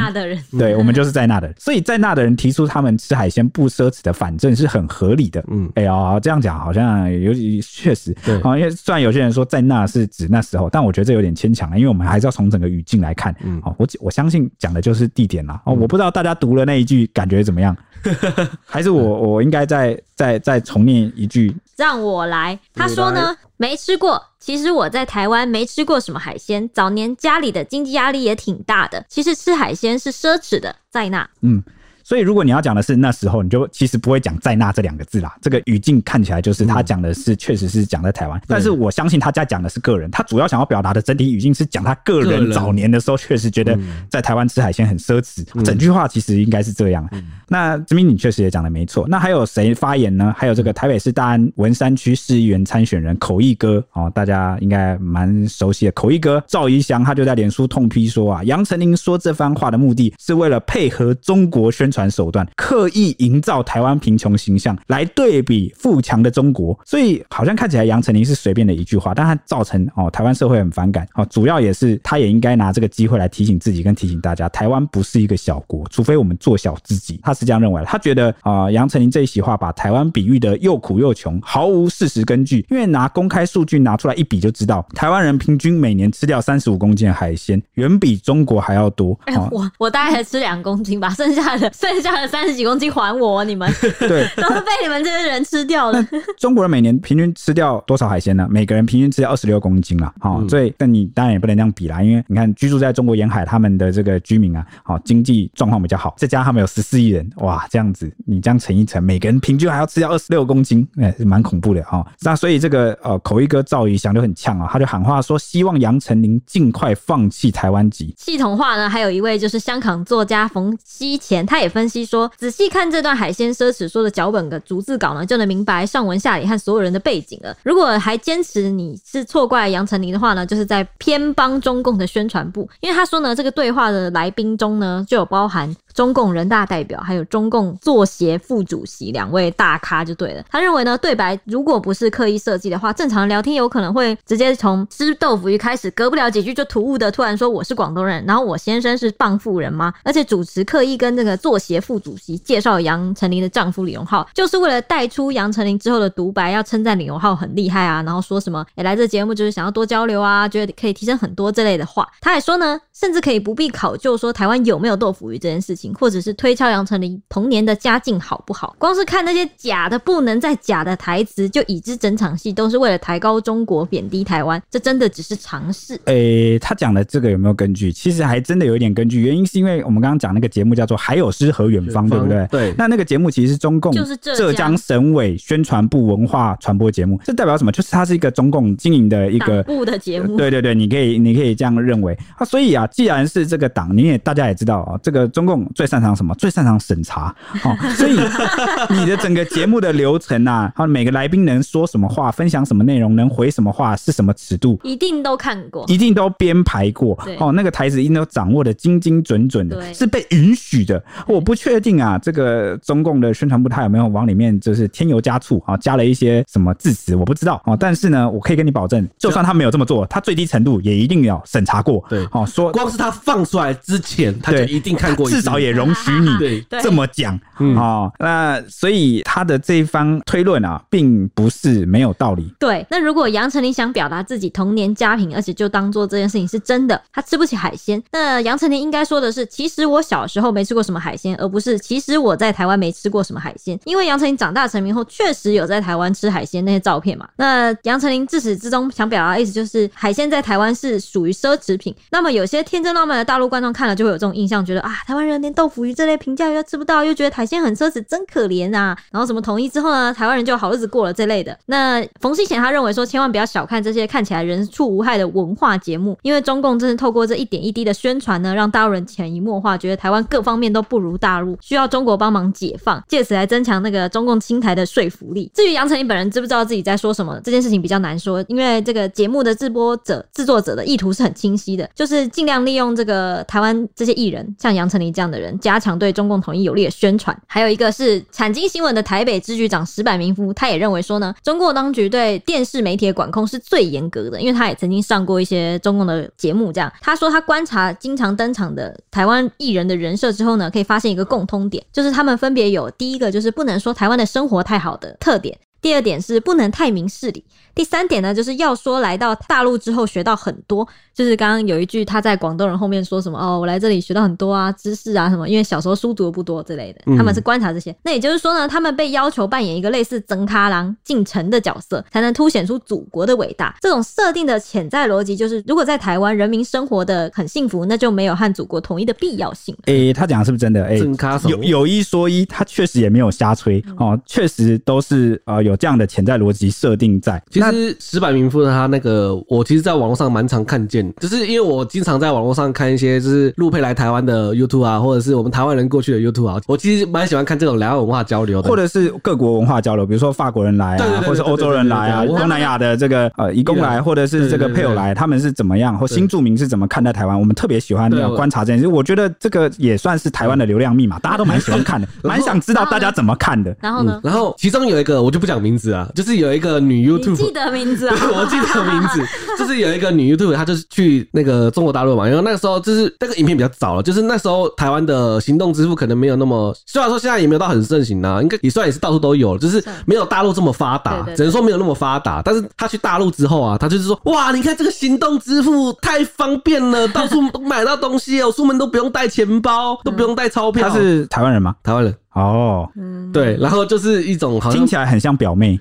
[0.57, 5.45] 对，我们就是在那的人，所以在那的人提出他们吃海鲜不奢侈的反正是很合理的。
[5.49, 13.35] 嗯，哎呀，这样讲好像有确实，对，因为虽然有些人说在那是指那时候，但我觉得这有点牵强了，因为我们还是要从整个语境来看。
[13.43, 15.61] 嗯，好，我我相信讲的就是地点啦。
[15.65, 17.77] 哦，我不知道大家读了那一句感觉怎么样，
[18.65, 22.59] 还是我我应该再再再重念一句，让我来。
[22.75, 24.23] 他说呢，没吃过。
[24.39, 29.05] 其实我在台湾没吃过什么海鲜，早年家里的经济压力也挺大的。
[29.09, 31.29] 其实吃海鲜是奢侈的，在那。
[31.43, 31.63] 嗯，
[32.07, 35.37] 所以如果你要讲的是那时候，你就其实不会讲在那这两个字啦。
[35.43, 43.77] 这个语境看起来就是他讲的是确实是讲在台湾，但是我相信他家讲的是个人，他主要想要表达的整体语境是讲他个人早年的时候确实觉得
[44.09, 45.45] 在台湾吃海鲜很奢侈。
[45.65, 47.05] 整句话其实应该是这样。
[47.49, 49.05] 那这边你确实也讲的没错。
[49.09, 50.33] 那还有谁发言呢？
[50.39, 55.91] 还有这个台北市大安文山区市议员参选人口译哥哦，大家应该蛮熟悉的。
[55.91, 66.79] 口译哥赵怡翔他就在脸书痛批说啊，杨丞琳说这番话的目的是为了配合中国宣传手段，刻意营造台湾贫穷形象，来对比富强的中国。
[66.85, 77.19] 所以好像看起来杨丞琳是随便的一句话，但他造成哦台湾社会很反感哦，主要也是他也应该拿这个机会来提醒自己跟提醒大家，台湾不是一个小国，除非我们做小自己。
[77.23, 89.19] 他是这样认为，他觉得啊杨丞琳这一席话把台湾比喻的又苦又穷，毫无事实根据，因为拿公开数据拿出来一比就知道，台湾人平均每年吃掉三十五公斤的海鲜，远比中国还要多。
[89.51, 93.71] 我我大概才吃两公斤吧，剩下的剩下的三十几公斤还我，你们
[94.01, 96.07] 对， 都是被你们这些人吃掉了。
[96.39, 98.47] 中国人每年平均吃掉多少海鲜呢？
[98.51, 100.13] 每个人平均吃掉二十六公斤了。
[100.21, 112.05] 好、嗯，所以但你当然也不能这样比啦，因为你看居住在中国沿海，他们的这个居民啊，好经济状况比较好，再加上他们有十四亿人，哇，这样子你这样乘一乘，每个人平均还要吃掉二十六公斤，哎，是蛮恐怖的哈。
[112.23, 118.15] 那所以这个呃口译哥赵宇翔就很呛啊，他就喊话说，希望杨丞琳尽快放弃台湾籍。
[118.19, 127.55] 系统化呢，还有一位就是香港作家冯熙乾，他也分析说，仔细看这段海鲜奢侈说的脚本的逐字稿呢，就能明白上文下理和所有人的背景了。
[127.63, 135.77] 如果还坚持你是错怪杨丞琳的话呢，就是在偏帮中共的宣传部，因为他说呢，这个对话的来宾中呢，就有包含。
[135.97, 140.45] 中共人大代表还有中共作协副主席两位大咖就对了。
[140.51, 149.95] 他认为呢，对白如果不是刻意设计的话，正常聊天有可能会直接从吃豆腐鱼开始，隔不了几句就突兀的突然说我是广东人，然后我先生是傍富人吗？
[150.05, 162.07] 而且主持刻意跟这个作协副主席介绍杨丞琳的丈夫李荣浩，就是为了带出杨丞琳之后的独白，要称赞李荣浩很厉害啊，然后说什么也、来这节目就是想要多交流啊，觉得可以提升很多这类的话。
[162.21, 165.86] 他还说呢，甚至可以不必考究说台湾有没有豆腐鱼这件事情。
[165.95, 168.75] 或者是推敲杨丞琳童年的家境好不好？
[168.79, 174.61] 光是看那些假的不能再假的台词，就已知整场戏都是为了抬高中国、贬低台湾。
[174.71, 175.95] 这真的只是尝试。
[176.05, 177.93] 诶、欸，他讲的这个有没有根据？
[177.93, 179.21] 其实还真的有一点根据。
[179.21, 182.47] 原因是因为我们刚刚讲那个节目叫做《还有诗和远方》，对不对？
[182.51, 182.75] 对。
[182.77, 187.21] 那那个节目其实是中共就是浙江省委宣传部文化传播节目。
[187.25, 187.73] 这代表什么？
[187.73, 190.37] 就是它是一个中共经营的一个部的节目。
[190.37, 192.45] 对对对，你可以你可以这样认为啊。
[192.45, 196.35] 所以啊，既然是这个党，你也大家也知道啊，这个中共最擅长什么？
[196.37, 198.17] 最擅长审查，哦，所以
[198.99, 211.03] 你的整个节目的流程啊，好，每个来宾能说什么话，分享什么内容，能回什么话，是什么尺度，一定都看过，一定都编排过，哦，那个台词一定都掌握的精精准准的，是被允许的。
[211.27, 217.61] 我不确定啊，这个中共的宣传部他有没有往里面就是添油加醋啊，加了一些什么字词，我不知道。
[217.67, 217.77] 哦。
[217.79, 222.03] 但是呢，我可以跟你保证，就算他没有这么做，他最低程度也一定要审查过。
[222.09, 226.37] 对，哦，说光是他放出来之前，他就一定看过，至少也容许你。
[226.39, 232.53] 对，这么讲，嗯，哦，那所以他的这一方推论啊，并不是没有道理。
[232.59, 243.79] 对，那如果杨丞琳想表达自己童年家贫，而且就当做这件事情是真的，他吃不起海鲜，那杨丞琳应该说的是，其实我小时候没吃过什么海鲜，而不是其实我在台湾没吃过什么海鲜。
[243.85, 247.29] 因为杨丞琳长大成名后，确实有在台湾吃海鲜那些照片嘛。
[247.37, 251.95] 那杨丞琳自始至终想表达的意思就是，海鲜在台湾是属于奢侈品。
[252.11, 258.97] 那么有些天真浪漫的大陆观众看了就会有这种印象，觉得啊，台湾人连豆腐鱼这类平价又吃不到，又觉得海鲜很奢侈，真可怜啊！
[259.11, 261.59] 然后什么统一之后呢，台湾人就好日子过了这类的。
[261.67, 275.51] 那冯熙干他认为说，千万不要小看这些看起来人畜无害的文化节目，因为中共正是透过这一点一滴的宣传呢，让大陆人潜移默化觉得台湾各方面都不如大陆，需要中国帮忙解放，借此来增强那个中共青台的说服力。
[275.55, 296.73] 至于杨丞琳本人知不知道自己在说什么，这件事情比较难说，因为这个节目的制播者、制作者的意图是很清晰的，就是尽量利用这个台湾这些艺人，像杨丞琳这样的人，加强对中共统一有利的宣传，还有一个是产经新闻的台北支局长石柏明夫，他也认为说呢，中共当局对电视媒体的管控是最严格的，因为他也曾经上过一些中共的节目。
[296.73, 307.45] 这样，他说他观察经常登场的台湾艺人的人设之后呢，可以发现一个共通点，就是他们分别有第一个就是不能说台湾的生活太好的特点，第二点是不能太明事理。
[307.77, 317.91] 第三点呢，就是要说来到大陆之后学到很多，就是刚刚有一句他在广东人后面说什么哦，我来这里学到很多啊，知识啊什么，因为小时候书读的不多之类的，他们是观察这些。
[317.91, 323.77] 嗯、那也就是说呢，他们被要求扮演一个类似曾卡郎进城的角色，才能凸显出祖国的伟大。
[323.83, 329.77] 这种设定的潜在逻辑就是，如果在台湾人民生活的很幸福，那就没有和祖国统一的必要性。
[329.85, 330.83] 诶、欸，他讲的是不是真的？
[330.87, 337.43] 诶、欸，有有一说一，他确实也没有瞎吹、嗯、哦，确实都是呃有这样的潜在逻辑设定在。
[337.51, 337.66] 其实
[337.99, 357.39] 石柏明夫的他那个，我其实在网络上蛮常看见，就是因为我经常在网络上看一些就是陆配来台湾的 YouTube 啊，或者是我们台湾人过去的 YouTube 啊，我其实蛮喜欢看这种两岸文化交流的，或者是各国文化交流，比如说法国人来啊，或者是欧洲人来啊，东南亚的这个呃移工来，或者是这个配偶来，他们是怎么样，或新住民是怎么看待台湾？
[357.39, 363.75] 我们特别喜欢要观察这件事，我觉得这个也算是台湾的流量密码，大家都蛮喜欢看的，蛮想知道大家怎么看的。
[363.81, 364.21] 然后呢？
[364.23, 368.17] 然后其中有一个我就不讲名字啊，就是有一个女 YouTube，记得名字啊。
[368.33, 369.25] 我记得名字，
[369.59, 382.41] 就是有一个女 YouTuber，她就是去那个中国大陆嘛，因为那个时候就是那个影片比较早了，就是那时候台湾的行动支付可能没有那么，虽然说现在也没有到很盛行啊，应该也算也是到处都有，就是没有大陆这么发达，只能说没有那么发达。
[382.43, 390.89] 但是她去大陆之后啊，她就是说，哇，你看这个行动支付太方便了，到处都买到东西，哦出门都不用带钱包，都不用带钞票。
[390.91, 391.75] 她是台湾人吗？
[391.83, 392.15] 台湾人。
[392.35, 392.87] 哦，
[393.33, 395.81] 对，然后就是一种好像听起来很像表妹。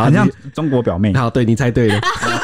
[0.00, 2.00] 好像中国表妹，好，对，你猜对了。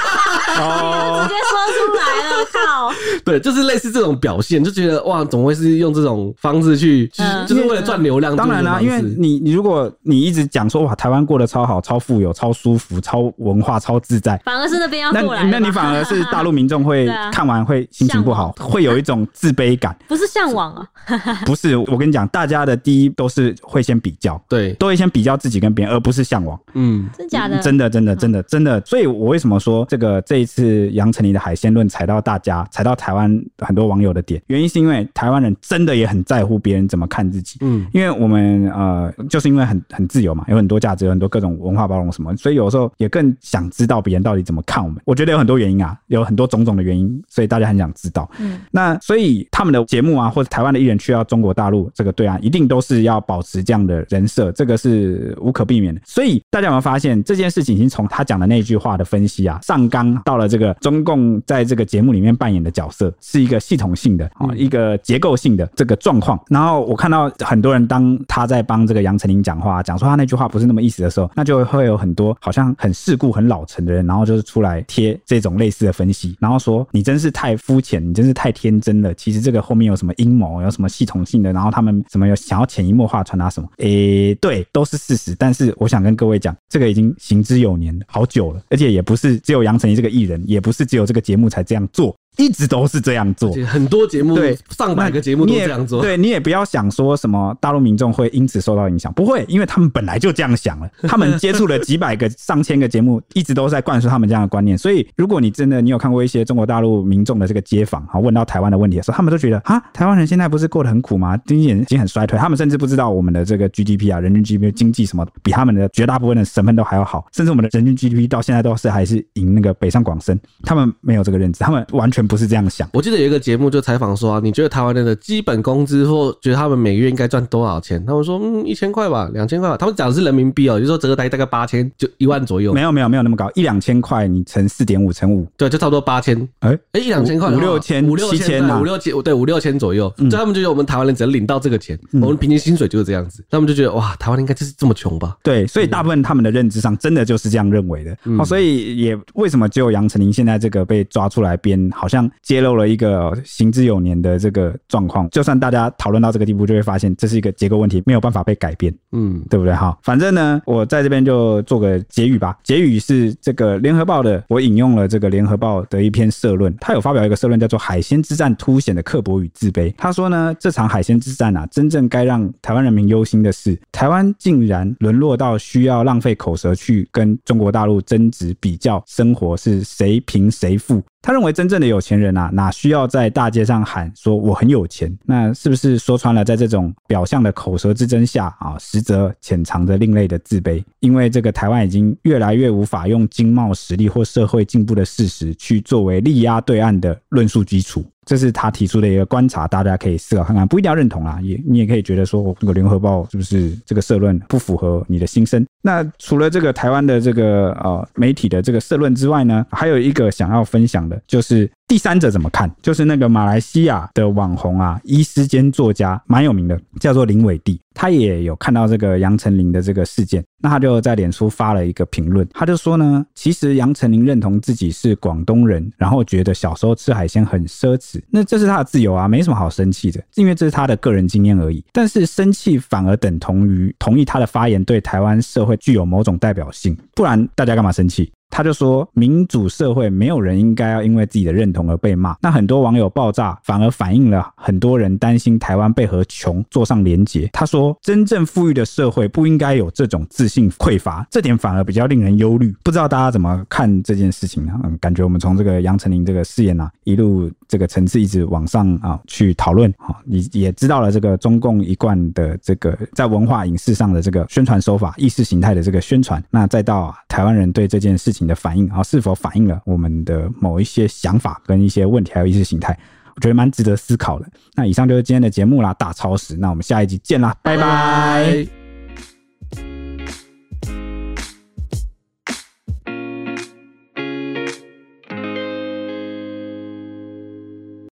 [0.61, 2.93] 哦， 直接说出来了，靠！
[3.25, 8.35] 对，就是类似这种表现，就觉得哇，怎么会是用这种方式去，嗯、就是为了赚流量。
[8.37, 19.97] 当然啦、啊，因为你你如果你一直讲说哇，台湾过得超好、超富有、超舒服、超文化、超自在，反而是那边要过来那，那你反而是 大陆民众会看完会心情不好，啊、会有一种自卑感。
[20.09, 20.87] 不是向往啊，
[21.45, 21.77] 不是。
[21.77, 26.59] 我跟你讲，大家的第一都是会先比较，对，都会先比较自己跟别人，而不是向往。
[26.75, 27.59] 嗯，真假的？
[27.59, 28.83] 真的，真的，真的，真的。
[28.85, 37.59] 所以我为什么说这个这一次杨丞琳的海鲜论踩到大家，踩到台湾很多网友的点，原因是因为台湾人真的也很在乎别人怎么看自己。
[37.61, 45.01] 嗯，因为我们呃，就是因为很很自由嘛，有很多价值，有很多各种文化包容什么，所以有时候也更想知道别人到底怎么看我们。
[45.05, 48.30] 我觉得有很多原因啊，有很多种种的原因，所以大家很想知道。
[48.38, 56.01] 嗯，那所以他们的节目啊，或者台湾的艺人去到中国大陆这个对岸，一定都是要保持这样的人设，这个是无可避免的。
[56.05, 66.41] 所以大家有没有发现这件事情已经从他讲的那句话的分析啊，上纲到了这个中共在这个节目里面扮演的角色，是一个系统性的啊，一个结构性的这个状况。
[66.49, 79.12] 然后我看到很多人当他在帮这个杨丞琳讲话，讲说他那句话不是那么意思的时候，那就会有很多好像很世故、很老成的人，然后就是出来贴这种类似的分析，然后说你真是太肤浅，你真是太天真了。
[79.14, 83.68] 其实这个后面有什么阴谋，有什么系统性的，然后他们什么有想要潜移默化传达什么？
[83.78, 85.34] 诶，对，都是事实。
[85.39, 92.14] 但是我想跟各位讲，这个已经行之有年了，好久了，而且也不是只有杨丞琳这个艺人，也不是只有这个节目才这样做。
[92.37, 96.03] 一直都是这样做，很多节目对上百个节目都这样做。
[96.03, 100.89] 对，你也不要想说什么大陆民众会因此受到影响，不会，因为他们本来就这样想了。
[101.09, 104.76] 他们接触了几百个、上千个节目，一直都在灌输他们这样的观念。
[104.76, 111.37] 所以，如果你真的你有看过一些中国大陆民众的这个街访，啊问到台湾的问题的时候，他们都觉得啊，台湾人现在不是过得很苦吗？
[111.47, 120.39] 经济已经很衰退，他们甚至不知道我们的这个 GDP 啊，人均 GDP 经济什么比他们的绝大部分的省份都还要好，甚至我们的人均 GDP 到现在都是还是赢那个北上广深。
[120.62, 122.89] 他们没有这个认知，他们完全不是这样想。
[122.93, 128.05] 我记得有一个节目就采访说啊，你觉得台湾人的基本工资或觉得他们每个月应该赚多少钱？
[128.07, 129.77] 他们说嗯，一千块吧，两千块吧。
[129.77, 132.72] 他们讲的是人民币哦，就是说折合大概大概八千，就一万左右。
[132.72, 136.37] 没有没有没有那么高，一两千块你乘四点五乘五，对，就差不多八千。
[136.61, 140.12] 哎哎，一两千块，五六千，五六千，五六千，对，五六千左右。
[140.16, 143.45] 所以他们就觉得我们台湾人只能领到这个钱，我们平均薪水就是这样子。
[143.51, 145.37] 他们就觉得哇，台湾人应该就是这么穷吧？
[145.43, 148.16] 对，所以大部分他们的认知上真的就是这样认为的。
[148.39, 153.67] 哦，所以也为什么只有杨丞琳现在这个被抓出来编，好像揭露了一个行。
[153.77, 159.75] 之有年的这个状况，就算大家讨论到这个地步，就会发现这是一个结构问题，没有办法被改变，嗯，对不对？
[159.75, 162.57] 哈，反正呢，我在这边就做个结语吧。
[162.62, 169.91] 结语是这个联合报的，我引用了这个联合报的一篇社论，他有发表一个社论，叫做《海鲜之战凸显的刻薄与自卑》。
[169.99, 181.03] 他说呢，这场海鲜之战啊，真正该让台湾人民忧心的是，台湾竟然沦落到需要浪费口舌去跟中国大陆争执比较生活是谁贫谁富。
[181.27, 185.12] 他认为真正的有钱人啊，哪需要在大街上喊说我很有钱？
[185.24, 190.85] 那是不是说穿了，在这种表象的口舌之争下啊，实则潜藏着另类的自卑？
[191.01, 198.05] 因为这个台湾已经越来越无法用经贸实力或社会进步的事实去作为力压对岸的论述基础。
[198.27, 205.64] 这是他提出的一个观察，大家可以思考看看，不一定要认同啊，也你也可以觉得说，我这个联合报是不是这个社论不符合你的心声？
[205.81, 211.70] 那除了这个台湾的这个呃媒体的这个社论之外呢，还有一个想要分享的就是。
[211.89, 212.68] 第三者怎么看？
[212.82, 217.80] 就是那个马来西亚的网红啊，医师兼作家，蛮有名的，叫做林伟地。
[217.95, 231.82] 他也有看到这个杨丞琳的这个事件，那他就在脸书发了一个评论，他就说呢，其实杨丞琳认同自己是广东人，然后觉得小时候吃海鲜很奢侈，那这是他的自由啊，没什么好生气的，因为这是他的个人经验而已。
[231.93, 238.30] 但是生气反而等同于同意他的发言对台湾社会具有某种代表性，不然大家干嘛生气？
[238.51, 242.34] 他就说，民主社会没有人应该要因为自己的认同而被骂。
[242.40, 247.49] 那很多网友爆炸，反而反映了很多人担心台湾被和穷做上连结。
[247.53, 252.74] 他说，真正富裕的社会不应该有这种自信匮乏，这点反而比较令人忧虑。
[252.82, 254.72] 不知道大家怎么看这件事情呢？
[254.84, 266.42] 嗯，感觉我们从这个杨丞琳这个事件啊，一路这个层次一直往上啊去讨论啊，也也知道了这个中共一贯的这个在文化影视上的这个宣传手法，意识形态的这个宣传。
[266.51, 272.97] 那再到，台湾人对这件事情的反应啊，是否反映了我们的某一些想法跟一些问题，还有意识形态，
[273.34, 274.47] 我觉得蛮值得思考的。
[274.74, 276.57] 那以上就是今天的节目啦，大超时。
[276.57, 278.86] 那我们下一集见啦，拜拜。